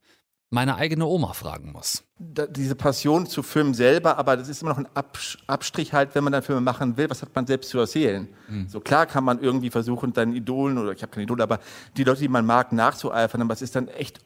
meine 0.50 0.76
eigene 0.76 1.04
Oma 1.06 1.32
fragen 1.32 1.72
muss. 1.72 2.04
Da, 2.16 2.46
diese 2.46 2.76
Passion 2.76 3.26
zu 3.26 3.42
Filmen 3.42 3.74
selber, 3.74 4.16
aber 4.18 4.36
das 4.36 4.48
ist 4.48 4.62
immer 4.62 4.70
noch 4.70 4.78
ein 4.78 4.86
Abs 4.94 5.36
Abstrich 5.48 5.92
halt, 5.92 6.14
wenn 6.14 6.22
man 6.22 6.32
dann 6.32 6.42
Filme 6.42 6.60
machen 6.60 6.96
will, 6.96 7.10
was 7.10 7.22
hat 7.22 7.34
man 7.34 7.46
selbst 7.46 7.70
zu 7.70 7.78
erzählen? 7.80 8.28
Mhm. 8.48 8.68
So 8.68 8.78
klar 8.80 9.06
kann 9.06 9.24
man 9.24 9.42
irgendwie 9.42 9.70
versuchen, 9.70 10.12
deinen 10.12 10.32
Idolen, 10.32 10.78
oder 10.78 10.92
ich 10.92 11.02
habe 11.02 11.10
keine 11.10 11.24
Idole, 11.24 11.42
aber 11.42 11.58
die 11.96 12.04
Leute, 12.04 12.20
die 12.20 12.28
man 12.28 12.46
mag, 12.46 12.72
nachzueifern, 12.72 13.42
aber 13.42 13.52
es 13.52 13.62
ist 13.62 13.74
dann 13.74 13.88
echt 13.88 14.20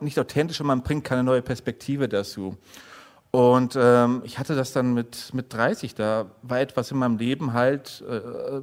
nicht 0.00 0.18
authentisch 0.18 0.60
und 0.60 0.66
man 0.66 0.82
bringt 0.82 1.04
keine 1.04 1.22
neue 1.22 1.42
Perspektive 1.42 2.08
dazu. 2.08 2.56
Und 3.34 3.76
ähm, 3.76 4.22
ich 4.22 4.38
hatte 4.38 4.54
das 4.54 4.72
dann 4.72 4.94
mit, 4.94 5.34
mit 5.34 5.52
30, 5.52 5.96
da 5.96 6.26
war 6.42 6.60
etwas 6.60 6.92
in 6.92 6.98
meinem 6.98 7.18
Leben 7.18 7.52
halt, 7.52 8.00
äh, 8.08 8.20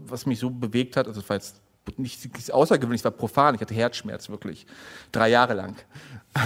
was 0.07 0.25
mich 0.25 0.39
so 0.39 0.49
bewegt 0.49 0.95
hat, 0.95 1.09
also 1.09 1.19
es 1.19 1.27
war 1.27 1.35
jetzt 1.35 1.59
nicht 1.97 2.53
außergewöhnlich, 2.53 3.01
es 3.01 3.03
war 3.03 3.11
profan, 3.11 3.53
ich 3.53 3.59
hatte 3.59 3.73
Herzschmerz 3.73 4.29
wirklich, 4.29 4.65
drei 5.11 5.27
Jahre 5.27 5.55
lang. 5.55 5.75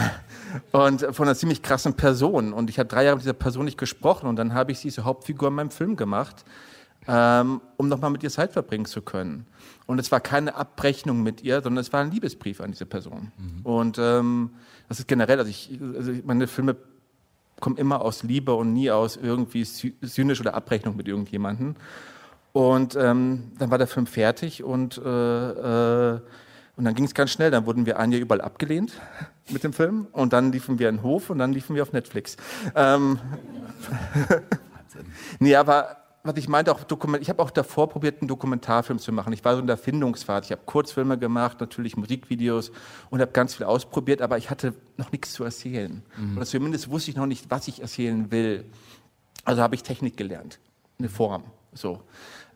Und 0.72 1.02
von 1.16 1.28
einer 1.28 1.36
ziemlich 1.36 1.62
krassen 1.62 1.94
Person. 1.94 2.52
Und 2.52 2.72
ich 2.72 2.80
habe 2.80 2.90
drei 2.90 3.04
Jahre 3.04 3.18
mit 3.18 3.26
dieser 3.26 3.34
Person 3.34 3.66
nicht 3.66 3.78
gesprochen 3.78 4.26
und 4.26 4.38
dann 4.38 4.56
habe 4.56 4.72
ich 4.72 4.80
sie 4.80 4.90
zur 4.90 5.04
Hauptfigur 5.04 5.50
in 5.50 5.54
meinem 5.54 5.70
Film 5.70 5.96
gemacht, 5.96 6.46
ähm, 7.08 7.62
um 7.78 7.90
nochmal 7.90 8.10
mit 8.10 8.24
ihr 8.24 8.32
Zeit 8.32 8.54
verbringen 8.54 8.86
zu 8.86 9.04
können. 9.04 9.46
Und 9.86 10.00
es 10.00 10.12
war 10.12 10.20
keine 10.20 10.56
Abrechnung 10.56 11.22
mit 11.22 11.44
ihr, 11.44 11.62
sondern 11.62 11.84
es 11.84 11.94
war 11.94 12.02
ein 12.02 12.10
Liebesbrief 12.10 12.60
an 12.60 12.72
diese 12.72 12.88
Person. 12.88 13.32
Mhm. 13.38 13.62
Und 13.62 13.98
ähm, 14.00 14.50
das 14.90 14.98
ist 14.98 15.08
generell, 15.08 15.38
also, 15.38 15.52
ich, 15.52 15.80
also 15.96 16.12
meine 16.24 16.48
Filme 16.48 16.76
kommen 17.60 17.78
immer 17.78 18.02
aus 18.02 18.24
Liebe 18.24 18.54
und 18.54 18.74
nie 18.74 18.92
aus 18.92 19.18
irgendwie 19.18 19.64
zynisch 19.64 20.40
oder 20.40 20.54
Abrechnung 20.54 20.96
mit 20.96 21.08
irgendjemandem. 21.08 21.76
Und 22.54 22.96
ähm, 22.96 23.52
dann 23.60 23.70
war 23.70 23.78
der 23.78 23.88
Film 23.88 24.08
fertig 24.08 24.64
und, 24.64 24.98
äh, 24.98 25.02
äh, 26.14 26.20
und 26.78 26.86
dann 26.86 26.96
ging 26.96 27.06
es 27.06 27.14
ganz 27.14 27.32
schnell. 27.32 27.52
Dann 27.52 27.66
wurden 27.66 27.86
wir 27.86 28.00
ein 28.00 28.12
Jahr 28.12 28.22
überall 28.22 28.42
abgelehnt 28.42 28.94
mit 29.50 29.64
dem 29.64 29.74
Film 29.74 30.08
und 30.12 30.34
dann 30.34 30.52
liefen 30.52 30.80
wir 30.80 30.90
in 30.90 30.98
den 30.98 31.04
Hof 31.04 31.30
und 31.30 31.40
dann 31.40 31.54
liefen 31.54 31.76
wir 31.76 31.84
auf 31.84 31.92
Netflix. 31.92 32.38
Ähm, 32.76 33.20
nee, 35.40 35.56
aber 35.56 36.05
was 36.26 36.36
ich 36.38 36.48
meinte, 36.48 36.72
auch 36.72 36.84
Dokument, 36.84 37.22
ich 37.22 37.30
habe 37.30 37.42
auch 37.42 37.52
davor 37.52 37.88
probiert, 37.88 38.22
einen 38.22 38.28
Dokumentarfilm 38.28 39.00
zu 39.00 39.12
machen. 39.12 39.32
Ich 39.34 39.46
war 39.46 39.54
so 39.54 39.62
in 39.62 39.68
der 39.68 39.78
Findungsphase. 39.78 40.46
Ich 40.46 40.52
habe 40.52 40.62
Kurzfilme 40.66 41.18
gemacht, 41.18 41.60
natürlich 41.60 41.96
Musikvideos 41.96 42.72
und 43.10 43.22
habe 43.22 43.32
ganz 43.32 43.56
viel 43.56 43.66
ausprobiert, 43.66 44.22
aber 44.22 44.38
ich 44.38 44.50
hatte 44.50 44.74
noch 44.98 45.12
nichts 45.12 45.34
zu 45.34 45.44
erzählen. 45.44 46.04
Mhm. 46.18 46.38
Oder 46.38 46.46
zumindest 46.46 46.90
wusste 46.90 47.12
ich 47.12 47.18
noch 47.18 47.28
nicht, 47.28 47.50
was 47.52 47.68
ich 47.68 47.82
erzählen 47.82 48.32
will. 48.32 48.66
Also 49.44 49.62
habe 49.62 49.76
ich 49.76 49.84
Technik 49.84 50.18
gelernt, 50.18 50.60
eine 50.98 51.10
Form. 51.10 51.44
So. 51.74 52.02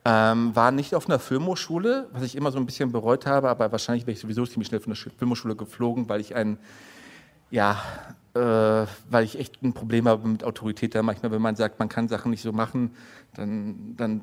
Ähm, 0.05 0.55
war 0.55 0.71
nicht 0.71 0.95
auf 0.95 1.07
einer 1.07 1.19
Filmhochschule, 1.19 2.07
was 2.13 2.23
ich 2.23 2.35
immer 2.35 2.51
so 2.51 2.57
ein 2.57 2.65
bisschen 2.65 2.91
bereut 2.91 3.25
habe, 3.25 3.49
aber 3.49 3.71
wahrscheinlich 3.71 4.07
wäre 4.07 4.13
ich 4.13 4.19
sowieso 4.19 4.45
ziemlich 4.45 4.69
schnell 4.69 4.79
von 4.79 4.93
der 4.93 5.11
Filmhochschule 5.17 5.55
geflogen, 5.55 6.07
weil 6.09 6.21
ich 6.21 6.35
ein, 6.35 6.57
ja, 7.51 7.81
weil 8.39 9.23
ich 9.23 9.39
echt 9.39 9.61
ein 9.63 9.73
Problem 9.73 10.07
habe 10.07 10.27
mit 10.27 10.43
Autorität. 10.43 10.95
Da 10.95 11.03
manchmal, 11.03 11.31
wenn 11.31 11.41
man 11.41 11.55
sagt, 11.55 11.79
man 11.79 11.89
kann 11.89 12.07
Sachen 12.07 12.31
nicht 12.31 12.41
so 12.41 12.51
machen, 12.51 12.91
dann, 13.35 13.95
dann 13.97 14.21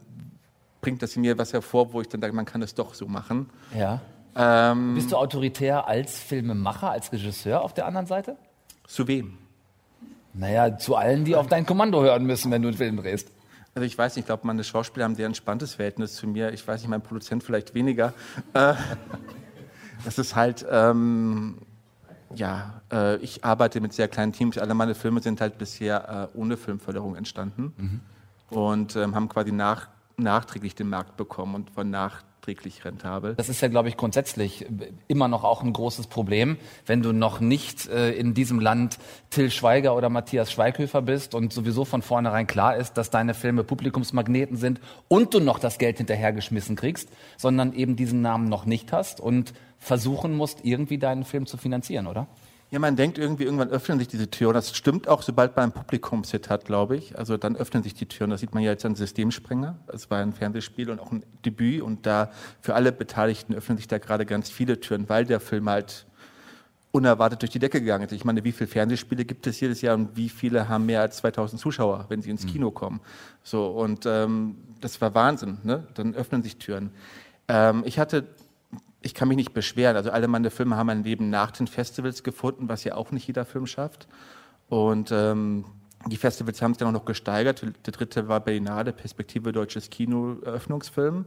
bringt 0.81 1.02
das 1.02 1.16
mir 1.16 1.37
was 1.38 1.52
hervor, 1.52 1.92
wo 1.92 2.00
ich 2.00 2.09
dann 2.09 2.20
sage, 2.20 2.33
man 2.33 2.44
kann 2.44 2.62
es 2.62 2.74
doch 2.74 2.94
so 2.94 3.07
machen. 3.07 3.50
Ja. 3.76 4.00
Ähm, 4.37 4.94
Bist 4.94 5.12
du 5.12 5.16
autoritär 5.16 5.88
als 5.88 6.18
Filmemacher, 6.18 6.90
als 6.90 7.11
Regisseur 7.12 7.62
auf 7.62 7.74
der 7.74 7.87
anderen 7.87 8.07
Seite? 8.07 8.37
Zu 8.87 9.09
wem? 9.09 9.38
Naja, 10.35 10.76
zu 10.76 10.96
allen, 10.96 11.24
die 11.24 11.35
auf 11.35 11.46
dein 11.46 11.64
Kommando 11.64 12.02
hören 12.02 12.24
müssen, 12.24 12.52
wenn 12.52 12.61
du 12.61 12.68
einen 12.68 12.76
Film 12.76 12.98
drehst. 12.98 13.33
Also 13.74 13.87
ich 13.87 13.96
weiß 13.96 14.16
nicht, 14.16 14.22
ich 14.22 14.26
glaube, 14.26 14.46
meine 14.46 14.64
Schauspieler 14.64 15.05
haben 15.05 15.12
ein 15.12 15.16
sehr 15.16 15.26
entspanntes 15.26 15.74
Verhältnis 15.74 16.14
zu 16.14 16.26
mir. 16.26 16.52
Ich 16.52 16.66
weiß 16.66 16.81
nicht, 16.81 16.90
mein 16.90 17.02
Produzent 17.02 17.42
vielleicht 17.42 17.74
weniger. 17.74 18.12
Äh, 18.52 18.74
das 20.05 20.18
ist 20.18 20.37
halt, 20.37 20.64
ähm, 20.70 21.59
ja, 22.34 22.80
äh, 22.92 23.16
ich 23.16 23.44
arbeite 23.44 23.80
mit 23.80 23.92
sehr 23.92 24.08
kleinen 24.08 24.32
Teams. 24.32 24.58
Alle 24.58 24.74
meine 24.74 24.94
Filme 24.94 25.20
sind 25.20 25.40
halt 25.40 25.58
bisher 25.58 26.30
äh, 26.34 26.38
ohne 26.38 26.56
Filmförderung 26.56 27.16
entstanden 27.16 27.72
mhm. 27.76 28.00
und 28.56 28.96
ähm, 28.96 29.14
haben 29.14 29.28
quasi 29.28 29.52
nach, 29.52 29.88
nachträglich 30.16 30.74
den 30.74 30.88
Markt 30.88 31.16
bekommen 31.16 31.54
und 31.54 31.70
von 31.70 31.90
nach 31.90 32.22
nachträglich 32.46 32.85
rentabel. 32.85 33.35
Das 33.35 33.48
ist 33.48 33.61
ja, 33.61 33.68
glaube 33.68 33.88
ich, 33.88 33.96
grundsätzlich 33.96 34.66
immer 35.09 35.28
noch 35.28 35.44
auch 35.44 35.62
ein 35.62 35.72
großes 35.72 36.06
Problem, 36.06 36.56
wenn 36.87 37.02
du 37.02 37.12
noch 37.12 37.40
nicht 37.40 37.88
äh, 37.88 38.12
in 38.12 38.35
diesem 38.35 38.61
Land 38.61 38.98
Till 39.30 39.50
Schweiger 39.50 39.96
oder 39.96 40.09
Matthias 40.09 40.52
Schweighöfer 40.52 41.02
bist 41.02 41.35
und 41.35 41.52
sowieso 41.52 41.85
von 41.85 42.02
vornherein 42.02 42.46
klar 42.46 42.76
ist, 42.76 42.94
dass 42.94 43.11
deine 43.11 43.35
Filme 43.35 43.64
Publikumsmagneten 43.64 44.56
sind 44.56 44.80
und 45.09 45.35
du 45.35 45.40
noch 45.40 45.59
das 45.59 45.78
Geld 45.78 45.98
hinterhergeschmissen 45.98 46.76
kriegst, 46.76 47.09
sondern 47.37 47.72
eben 47.72 47.96
diesen 47.96 48.22
Namen 48.22 48.48
noch 48.48 48.64
nicht 48.64 48.92
hast 48.92 49.20
und 49.20 49.52
versuchen 49.78 50.37
musst, 50.37 50.61
irgendwie 50.62 50.98
deinen 50.98 51.24
Film 51.24 51.46
zu 51.46 51.56
finanzieren, 51.56 52.06
oder? 52.06 52.28
Ja, 52.70 52.81
man 52.81 52.96
denkt 52.96 53.16
irgendwie, 53.16 53.44
irgendwann 53.44 53.68
öffnen 53.68 53.98
sich 54.00 54.09
diese 54.09 54.29
Türen. 54.29 54.55
Das 54.55 54.76
stimmt 54.76 55.07
auch, 55.07 55.22
sobald 55.22 55.55
man 55.55 55.66
ein 55.66 55.72
Publikumshit 55.72 56.50
hat, 56.50 56.64
glaube 56.64 56.96
ich. 56.96 57.16
Also 57.16 57.37
dann 57.37 57.55
öffnen 57.55 57.85
sich 57.85 57.94
die 57.94 58.07
Türen. 58.07 58.31
Das 58.31 58.40
sieht 58.40 58.55
man 58.55 58.62
ja 58.62 58.72
jetzt 58.72 58.85
an 58.85 58.96
Systemsprenger. 58.96 59.76
Es 59.87 60.11
war 60.11 60.18
ein 60.18 60.33
Fernsehspiel 60.33 60.90
und 60.90 60.98
auch 60.98 61.12
ein 61.12 61.22
Debüt. 61.44 61.83
Und 61.83 62.07
da 62.07 62.33
für 62.61 62.74
alle 62.74 62.90
Beteiligten 62.90 63.55
öffnen 63.55 63.76
sich 63.76 63.87
da 63.87 63.98
gerade 63.98 64.26
ganz 64.26 64.50
viele 64.50 64.81
Türen, 64.81 65.09
weil 65.09 65.24
der 65.24 65.38
Film 65.38 65.68
halt 65.68 66.07
unerwartet 66.90 67.42
durch 67.42 67.50
die 67.50 67.61
Decke 67.61 67.81
gegangen 67.81 68.07
ist. 68.07 68.12
Ich 68.12 68.24
meine, 68.24 68.42
wie 68.42 68.52
viele 68.52 68.68
Fernsehspiele 68.68 69.24
gibt 69.24 69.46
es 69.46 69.61
jedes 69.61 69.81
Jahr 69.83 69.94
und 69.94 70.16
wie 70.16 70.29
viele 70.29 70.68
haben 70.68 70.87
mehr 70.87 71.02
als 71.02 71.18
2000 71.18 71.61
Zuschauer, 71.61 72.07
wenn 72.09 72.22
sie 72.22 72.31
ins 72.31 72.44
mhm. 72.44 72.48
Kino 72.48 72.70
kommen? 72.72 73.00
So, 73.44 73.68
und 73.68 74.07
ähm, 74.07 74.57
das 74.81 75.00
war 75.00 75.14
Wahnsinn. 75.14 75.59
Ne? 75.62 75.87
Dann 75.94 76.14
öffnen 76.14 76.42
sich 76.42 76.57
Türen. 76.57 76.90
Ähm, 77.48 77.83
ich 77.87 77.98
hatte 77.98 78.26
ich 79.02 79.14
kann 79.14 79.28
mich 79.28 79.37
nicht 79.37 79.54
beschweren. 79.54 79.96
Also 79.96 80.11
alle 80.11 80.28
meine 80.28 80.50
Filme 80.50 80.76
haben 80.76 80.90
ein 80.90 81.04
Leben 81.04 81.30
nach 81.30 81.50
den 81.50 81.66
Festivals 81.66 82.22
gefunden, 82.22 82.68
was 82.68 82.85
ja 82.85 82.94
auch 82.94 83.11
nicht 83.12 83.26
jeder 83.26 83.44
Film 83.44 83.66
schafft. 83.66 84.09
Und 84.68 85.11
ähm, 85.12 85.64
die 86.06 86.16
Festivals 86.16 86.62
haben 86.62 86.74
sich 86.74 86.78
dann 86.78 86.88
auch 86.88 87.00
noch 87.00 87.04
gesteigert. 87.04 87.62
Der 87.62 87.92
dritte 87.92 88.28
war 88.28 88.40
Berlinale, 88.40 88.92
Perspektive 88.92 89.52
Deutsches 89.52 89.90
Kino, 89.90 90.37
Eröffnungsfilm. 90.44 91.24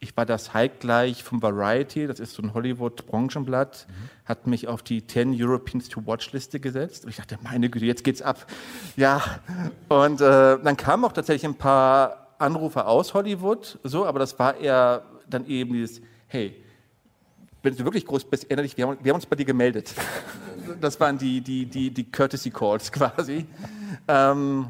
Ich 0.00 0.16
war 0.16 0.26
das 0.26 0.54
Heidgleich 0.54 1.22
vom 1.22 1.42
Variety, 1.42 2.06
das 2.06 2.20
ist 2.20 2.34
so 2.34 2.42
ein 2.42 2.52
Hollywood-Branchenblatt, 2.52 3.86
mhm. 3.88 4.28
hat 4.28 4.46
mich 4.46 4.68
auf 4.68 4.82
die 4.82 5.06
10 5.06 5.34
Europeans 5.38 5.88
to 5.88 6.06
Watch 6.06 6.32
Liste 6.32 6.60
gesetzt. 6.60 7.04
Und 7.04 7.10
ich 7.10 7.16
dachte, 7.16 7.38
meine 7.42 7.70
Güte, 7.70 7.86
jetzt 7.86 8.04
geht's 8.04 8.22
ab. 8.22 8.46
Ja, 8.96 9.22
und 9.88 10.20
äh, 10.20 10.58
dann 10.58 10.76
kamen 10.76 11.04
auch 11.04 11.12
tatsächlich 11.12 11.44
ein 11.44 11.56
paar 11.56 12.34
Anrufe 12.38 12.86
aus 12.86 13.14
Hollywood, 13.14 13.78
so, 13.84 14.04
aber 14.04 14.18
das 14.18 14.38
war 14.38 14.56
eher 14.56 15.02
dann 15.28 15.46
eben 15.46 15.72
dieses, 15.72 16.00
hey, 16.26 16.63
wenn 17.64 17.74
du 17.74 17.84
wirklich 17.84 18.04
groß 18.04 18.24
bist, 18.24 18.44
erinnere 18.44 18.64
dich, 18.64 18.76
wir 18.76 18.86
haben, 18.86 18.98
wir 19.02 19.10
haben 19.10 19.16
uns 19.16 19.26
bei 19.26 19.36
dir 19.36 19.46
gemeldet. 19.46 19.94
Das 20.80 21.00
waren 21.00 21.18
die, 21.18 21.40
die, 21.40 21.66
die, 21.66 21.90
die 21.90 22.04
Courtesy 22.10 22.50
Calls 22.50 22.92
quasi. 22.92 23.46
Ähm, 24.06 24.68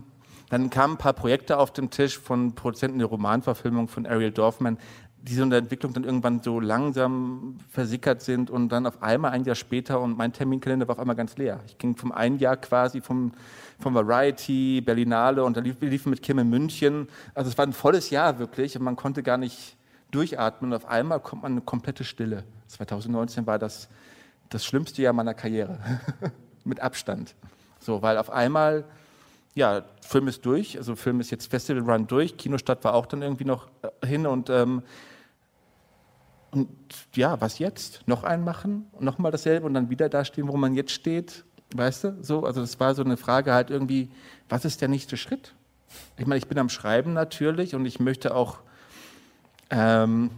dann 0.49 0.71
kamen 0.71 0.95
ein 0.95 0.99
paar 0.99 1.13
Projekte 1.13 1.59
auf 1.59 1.73
dem 1.73 1.91
Tisch 1.91 2.19
von 2.19 2.55
Produzenten 2.55 2.99
der 2.99 3.09
Romanverfilmung 3.09 3.89
von 3.89 4.07
Ariel 4.07 4.31
Dorfman, 4.31 4.79
die 5.23 5.35
so 5.35 5.43
in 5.43 5.51
der 5.51 5.59
Entwicklung 5.59 5.93
dann 5.93 6.05
irgendwann 6.05 6.43
so 6.43 6.61
langsam 6.61 7.57
versickert 7.71 8.23
sind 8.23 8.51
und 8.51 8.69
dann 8.69 8.87
auf 8.87 9.03
einmal 9.03 9.33
ein 9.33 9.45
Jahr 9.45 9.57
später 9.57 10.01
und 10.01 10.17
mein 10.17 10.33
Terminkalender 10.33 10.87
war 10.87 10.95
auf 10.97 10.99
einmal 11.01 11.17
ganz 11.17 11.37
leer. 11.37 11.61
Ich 11.67 11.79
ging 11.79 11.97
vom 11.97 12.13
einen 12.13 12.39
Jahr 12.39 12.59
quasi 12.59 13.01
vom, 13.01 13.33
vom 13.81 13.95
Variety, 13.95 14.83
Berlinale 14.83 15.43
und 15.43 15.57
dann 15.57 15.65
lief, 15.65 15.77
liefen 15.81 16.11
mit 16.11 16.23
Kim 16.23 16.39
in 16.39 16.51
München. 16.51 17.09
Also 17.35 17.51
es 17.51 17.59
war 17.59 17.67
ein 17.67 17.73
volles 17.73 18.11
Jahr 18.11 18.39
wirklich 18.39 18.77
und 18.77 18.85
man 18.85 18.97
konnte 18.97 19.23
gar 19.23 19.39
nicht 19.39 19.77
durchatmen 20.15 20.73
und 20.73 20.77
auf 20.77 20.87
einmal 20.87 21.21
kommt 21.21 21.43
man 21.43 21.53
eine 21.53 21.61
komplette 21.61 22.05
Stille. 22.05 22.45
2019 22.69 23.47
war 23.47 23.59
das 23.59 23.89
das 24.49 24.65
schlimmste 24.65 25.03
Jahr 25.03 25.13
meiner 25.13 25.35
Karriere, 25.35 25.79
mit 26.65 26.81
Abstand. 26.81 27.35
So, 27.81 28.03
weil 28.03 28.19
auf 28.19 28.31
einmal, 28.31 28.85
ja, 29.55 29.85
Film 30.01 30.29
ist 30.29 30.47
durch, 30.47 30.79
also 30.79 30.97
Film 30.97 31.21
ist 31.21 31.31
jetzt 31.31 31.51
Festival 31.51 31.83
Run 31.83 32.07
durch, 32.07 32.37
Kinostadt 32.37 32.85
war 32.85 32.95
auch 32.95 33.07
dann 33.07 33.23
irgendwie 33.23 33.45
noch 33.45 33.69
äh, 33.83 34.07
hin 34.07 34.27
und, 34.27 34.51
ähm, 34.51 34.83
und 36.51 36.69
ja, 37.15 37.41
was 37.41 37.59
jetzt? 37.59 38.07
Noch 38.07 38.23
einen 38.23 38.45
machen, 38.45 38.87
nochmal 39.01 39.33
dasselbe 39.33 39.67
und 39.67 39.75
dann 39.75 39.91
wieder 39.91 40.09
da 40.09 40.25
stehen, 40.25 40.49
wo 40.49 40.57
man 40.57 40.75
jetzt 40.75 40.93
steht, 40.93 41.45
weißt 41.75 42.05
du? 42.05 42.19
So, 42.23 42.45
also 42.45 42.61
das 42.61 42.79
war 42.79 42.95
so 42.95 43.03
eine 43.03 43.17
Frage 43.17 43.53
halt 43.53 43.71
irgendwie, 43.71 44.11
was 44.49 44.65
ist 44.65 44.81
der 44.81 44.89
nächste 44.89 45.17
Schritt? 45.17 45.55
Ich 46.17 46.27
meine, 46.27 46.39
ich 46.39 46.47
bin 46.47 46.59
am 46.59 46.69
Schreiben 46.69 47.13
natürlich 47.13 47.75
und 47.75 47.87
ich 47.87 47.99
möchte 48.01 48.35
auch 48.35 48.59
ähm, 49.71 50.31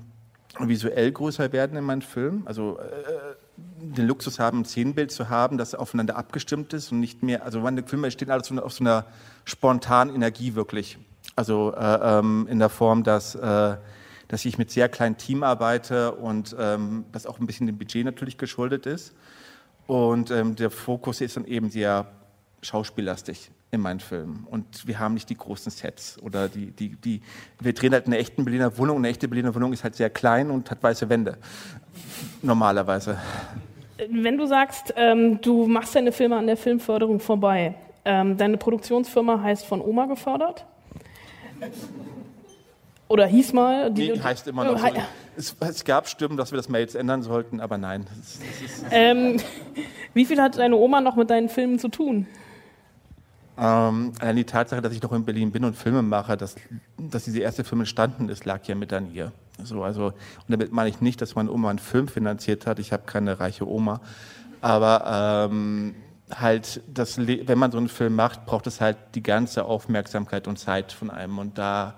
visuell 0.59 1.12
größer 1.12 1.53
werden 1.53 1.77
in 1.77 1.85
meinen 1.85 2.03
Filmen. 2.03 2.47
Also 2.47 2.79
äh, 2.79 3.35
den 3.57 4.07
Luxus 4.07 4.39
haben, 4.39 4.61
ein 4.61 4.65
Szenenbild 4.65 5.11
zu 5.11 5.29
haben, 5.29 5.59
das 5.59 5.75
aufeinander 5.75 6.17
abgestimmt 6.17 6.73
ist 6.73 6.93
und 6.93 7.01
nicht 7.01 7.23
mehr, 7.23 7.45
also 7.45 7.61
meine 7.61 7.83
Filme 7.83 8.07
entstehen 8.07 8.31
alles 8.31 8.51
auf 8.53 8.73
so 8.73 8.85
einer 8.85 9.07
spontanen 9.45 10.14
Energie 10.14 10.55
wirklich. 10.55 10.99
Also 11.35 11.74
äh, 11.74 12.18
ähm, 12.18 12.47
in 12.51 12.59
der 12.59 12.68
Form, 12.68 13.03
dass, 13.03 13.35
äh, 13.35 13.77
dass 14.29 14.45
ich 14.45 14.59
mit 14.59 14.70
sehr 14.70 14.89
kleinem 14.89 15.16
Team 15.16 15.43
arbeite 15.43 16.12
und 16.12 16.57
ähm, 16.59 17.05
das 17.12 17.27
auch 17.27 17.39
ein 17.39 17.47
bisschen 17.47 17.66
dem 17.66 17.79
Budget 17.79 18.05
natürlich 18.05 18.39
geschuldet 18.39 18.87
ist. 18.87 19.14
Und 19.87 20.31
ähm, 20.31 20.57
der 20.57 20.70
Fokus 20.70 21.20
ist 21.20 21.37
dann 21.37 21.45
eben 21.45 21.70
sehr 21.70 22.07
schauspiellastig. 22.62 23.51
In 23.71 23.81
meinen 23.81 24.01
Filmen. 24.01 24.47
Und 24.51 24.87
wir 24.87 24.99
haben 24.99 25.14
nicht 25.14 25.29
die 25.29 25.37
großen 25.37 25.71
Sets 25.71 26.21
oder 26.23 26.49
die, 26.49 26.71
die, 26.71 26.97
die, 26.97 27.21
wir 27.61 27.73
drehen 27.73 27.93
halt 27.93 28.07
in 28.07 28.12
einer 28.12 28.21
echten 28.21 28.45
Berliner 28.45 28.77
Wohnung. 28.79 28.99
Eine 28.99 29.09
echte 29.09 29.29
Berliner 29.29 29.55
Wohnung 29.55 29.73
ist 29.73 29.85
halt 29.85 29.97
sehr 29.97 30.11
klein 30.11 30.51
und 30.51 30.71
hat 30.71 30.83
weiße 30.83 31.09
Wände. 31.09 31.37
Normalerweise. 32.43 33.19
Wenn 34.11 34.37
du 34.37 34.47
sagst, 34.47 34.95
ähm, 34.97 35.41
du 35.41 35.67
machst 35.67 35.95
deine 35.95 36.12
Filme 36.12 36.37
an 36.37 36.47
der 36.47 36.57
Filmförderung 36.57 37.19
vorbei, 37.19 37.75
ähm, 38.05 38.37
deine 38.37 38.57
Produktionsfirma 38.57 39.43
heißt 39.43 39.64
von 39.67 39.81
Oma 39.81 40.07
gefördert? 40.07 40.64
Oder 43.09 43.27
hieß 43.27 43.53
mal? 43.53 43.91
Die 43.93 44.11
nee, 44.11 44.21
heißt 44.21 44.47
immer 44.49 44.64
noch 44.64 44.79
so. 44.79 44.87
Es, 45.37 45.57
es, 45.61 45.85
gab 45.85 46.09
Stimmen, 46.09 46.37
dass 46.37 46.51
wir 46.51 46.57
das 46.57 46.69
mal 46.69 46.81
jetzt 46.81 46.95
ändern 46.95 47.23
sollten, 47.23 47.61
aber 47.61 47.79
nein. 47.79 48.07
Das, 48.17 48.39
das 48.39 48.71
ist, 48.71 48.87
ähm, 48.91 49.37
wie 50.14 50.25
viel 50.25 50.41
hat 50.41 50.59
deine 50.59 50.77
Oma 50.77 51.01
noch 51.01 51.17
mit 51.17 51.31
deinen 51.31 51.49
Filmen 51.49 51.79
zu 51.79 51.89
tun? 51.89 52.27
Ähm, 53.59 54.13
allein 54.19 54.37
die 54.37 54.45
Tatsache, 54.45 54.83
dass 54.83 54.93
ich 54.93 55.03
noch 55.03 55.13
in 55.13 55.25
Berlin 55.25 55.51
bin 55.51 55.65
und 55.65 55.77
Filme 55.77 56.03
mache, 56.03 56.37
dass, 56.37 56.57
dass 56.99 57.25
diese 57.25 57.41
erste 57.41 57.65
Film 57.65 57.81
entstanden 57.81 58.29
ist, 58.29 58.45
lag 58.45 58.65
ja 58.67 58.75
mit 58.75 58.93
an 58.93 59.13
ihr. 59.13 59.33
So, 59.63 59.83
also, 59.83 60.07
und 60.09 60.15
damit 60.49 60.73
meine 60.73 60.91
ich 60.91 61.01
nicht, 61.01 61.23
dass 61.23 61.35
meine 61.35 61.51
Oma 61.51 61.71
einen 61.71 61.79
Film 61.79 62.09
finanziert 62.09 62.67
hat. 62.67 62.79
Ich 62.79 62.93
habe 62.93 63.05
keine 63.07 63.41
reiche 63.41 63.67
Oma. 63.67 64.01
Aber 64.61 65.49
ähm, 65.51 65.95
halt, 66.31 66.83
das, 66.93 67.19
wenn 67.19 67.59
man 67.59 67.73
so 67.73 67.79
einen 67.79 67.89
Film 67.89 68.15
macht, 68.15 68.45
braucht 68.45 68.67
es 68.67 68.81
halt 68.81 68.99
die 69.15 69.23
ganze 69.23 69.65
Aufmerksamkeit 69.65 70.47
und 70.49 70.59
Zeit 70.59 70.93
von 70.93 71.11
einem. 71.11 71.39
Und 71.39 71.57
da, 71.57 71.95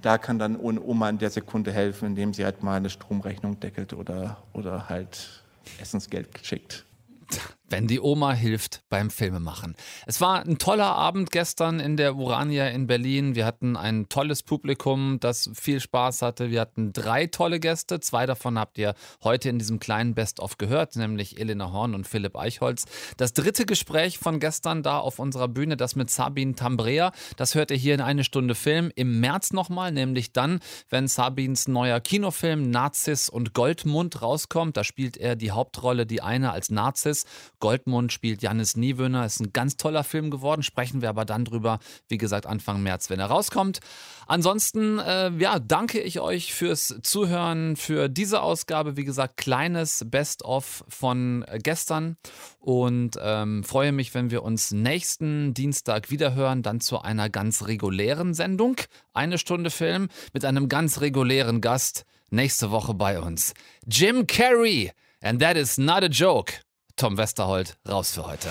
da 0.00 0.16
kann 0.16 0.38
dann 0.38 0.58
Oma 0.58 1.10
in 1.10 1.18
der 1.18 1.30
Sekunde 1.30 1.72
helfen, 1.72 2.06
indem 2.08 2.32
sie 2.32 2.44
halt 2.44 2.62
mal 2.62 2.76
eine 2.76 2.88
Stromrechnung 2.88 3.60
deckelt 3.60 3.92
oder, 3.92 4.38
oder 4.54 4.88
halt 4.88 5.42
Essensgeld 5.78 6.28
schickt 6.42 6.86
wenn 7.68 7.86
die 7.86 8.00
Oma 8.00 8.32
hilft 8.32 8.82
beim 8.88 9.10
Filmemachen. 9.10 9.74
Es 10.06 10.20
war 10.20 10.40
ein 10.40 10.58
toller 10.58 10.94
Abend 10.94 11.30
gestern 11.30 11.80
in 11.80 11.96
der 11.96 12.16
Urania 12.16 12.68
in 12.68 12.86
Berlin. 12.86 13.34
Wir 13.34 13.44
hatten 13.46 13.76
ein 13.76 14.08
tolles 14.08 14.42
Publikum, 14.42 15.18
das 15.20 15.50
viel 15.54 15.80
Spaß 15.80 16.22
hatte. 16.22 16.50
Wir 16.50 16.60
hatten 16.60 16.92
drei 16.92 17.26
tolle 17.26 17.60
Gäste. 17.60 18.00
Zwei 18.00 18.26
davon 18.26 18.58
habt 18.58 18.78
ihr 18.78 18.94
heute 19.24 19.48
in 19.48 19.58
diesem 19.58 19.80
kleinen 19.80 20.14
Best-of 20.14 20.58
gehört, 20.58 20.96
nämlich 20.96 21.40
Elena 21.40 21.72
Horn 21.72 21.94
und 21.94 22.06
Philipp 22.06 22.36
Eichholz. 22.36 22.84
Das 23.16 23.32
dritte 23.32 23.66
Gespräch 23.66 24.18
von 24.18 24.38
gestern 24.40 24.82
da 24.82 24.98
auf 24.98 25.18
unserer 25.18 25.48
Bühne, 25.48 25.76
das 25.76 25.96
mit 25.96 26.10
Sabine 26.10 26.54
Tambrea, 26.54 27.12
das 27.36 27.54
hört 27.54 27.70
ihr 27.70 27.76
hier 27.76 27.94
in 27.94 28.00
eine 28.00 28.24
Stunde 28.24 28.54
Film 28.54 28.92
im 28.94 29.20
März 29.20 29.52
nochmal, 29.52 29.92
nämlich 29.92 30.32
dann, 30.32 30.60
wenn 30.88 31.08
Sabines 31.08 31.68
neuer 31.68 32.00
Kinofilm 32.00 32.70
Nazis 32.70 33.28
und 33.28 33.54
Goldmund 33.54 34.22
rauskommt. 34.22 34.76
Da 34.76 34.84
spielt 34.84 35.16
er 35.16 35.36
die 35.36 35.50
Hauptrolle, 35.50 36.06
die 36.06 36.22
eine 36.22 36.52
als 36.52 36.70
Nazis 36.70 37.24
Goldmund 37.60 38.12
spielt 38.12 38.42
Jannis 38.42 38.76
Niewöhner. 38.76 39.24
Ist 39.24 39.40
ein 39.40 39.52
ganz 39.52 39.76
toller 39.76 40.04
Film 40.04 40.30
geworden. 40.30 40.62
Sprechen 40.62 41.02
wir 41.02 41.08
aber 41.08 41.24
dann 41.24 41.44
drüber, 41.44 41.78
wie 42.08 42.18
gesagt, 42.18 42.46
Anfang 42.46 42.82
März, 42.82 43.10
wenn 43.10 43.20
er 43.20 43.26
rauskommt. 43.26 43.80
Ansonsten, 44.26 44.98
äh, 44.98 45.30
ja, 45.38 45.58
danke 45.58 46.00
ich 46.00 46.20
euch 46.20 46.52
fürs 46.52 46.98
Zuhören, 47.02 47.76
für 47.76 48.08
diese 48.08 48.42
Ausgabe. 48.42 48.96
Wie 48.96 49.04
gesagt, 49.04 49.36
kleines 49.36 50.04
Best-of 50.06 50.84
von 50.88 51.44
gestern. 51.62 52.16
Und 52.58 53.18
ähm, 53.20 53.62
freue 53.64 53.92
mich, 53.92 54.14
wenn 54.14 54.30
wir 54.30 54.42
uns 54.42 54.72
nächsten 54.72 55.54
Dienstag 55.54 56.10
wiederhören, 56.10 56.62
dann 56.62 56.80
zu 56.80 57.00
einer 57.00 57.30
ganz 57.30 57.66
regulären 57.66 58.34
Sendung. 58.34 58.76
Eine 59.12 59.38
Stunde 59.38 59.70
Film 59.70 60.08
mit 60.32 60.44
einem 60.44 60.68
ganz 60.68 61.00
regulären 61.00 61.60
Gast. 61.60 62.04
Nächste 62.30 62.70
Woche 62.72 62.94
bei 62.94 63.20
uns. 63.20 63.54
Jim 63.86 64.26
Carrey. 64.26 64.90
And 65.22 65.40
that 65.40 65.56
is 65.56 65.78
not 65.78 66.02
a 66.02 66.08
joke. 66.08 66.65
Tom 66.96 67.18
Westerholt 67.18 67.76
raus 67.86 68.12
für 68.12 68.26
heute. 68.26 68.48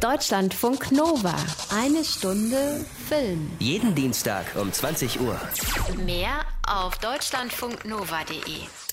Deutschlandfunk 0.00 0.92
Nova. 0.92 1.34
Eine 1.74 2.04
Stunde 2.04 2.84
Film. 3.08 3.50
Jeden 3.58 3.94
Dienstag 3.94 4.44
um 4.56 4.70
20 4.70 5.18
Uhr. 5.18 5.40
Mehr 6.04 6.44
auf 6.66 6.98
deutschlandfunknova.de. 6.98 8.83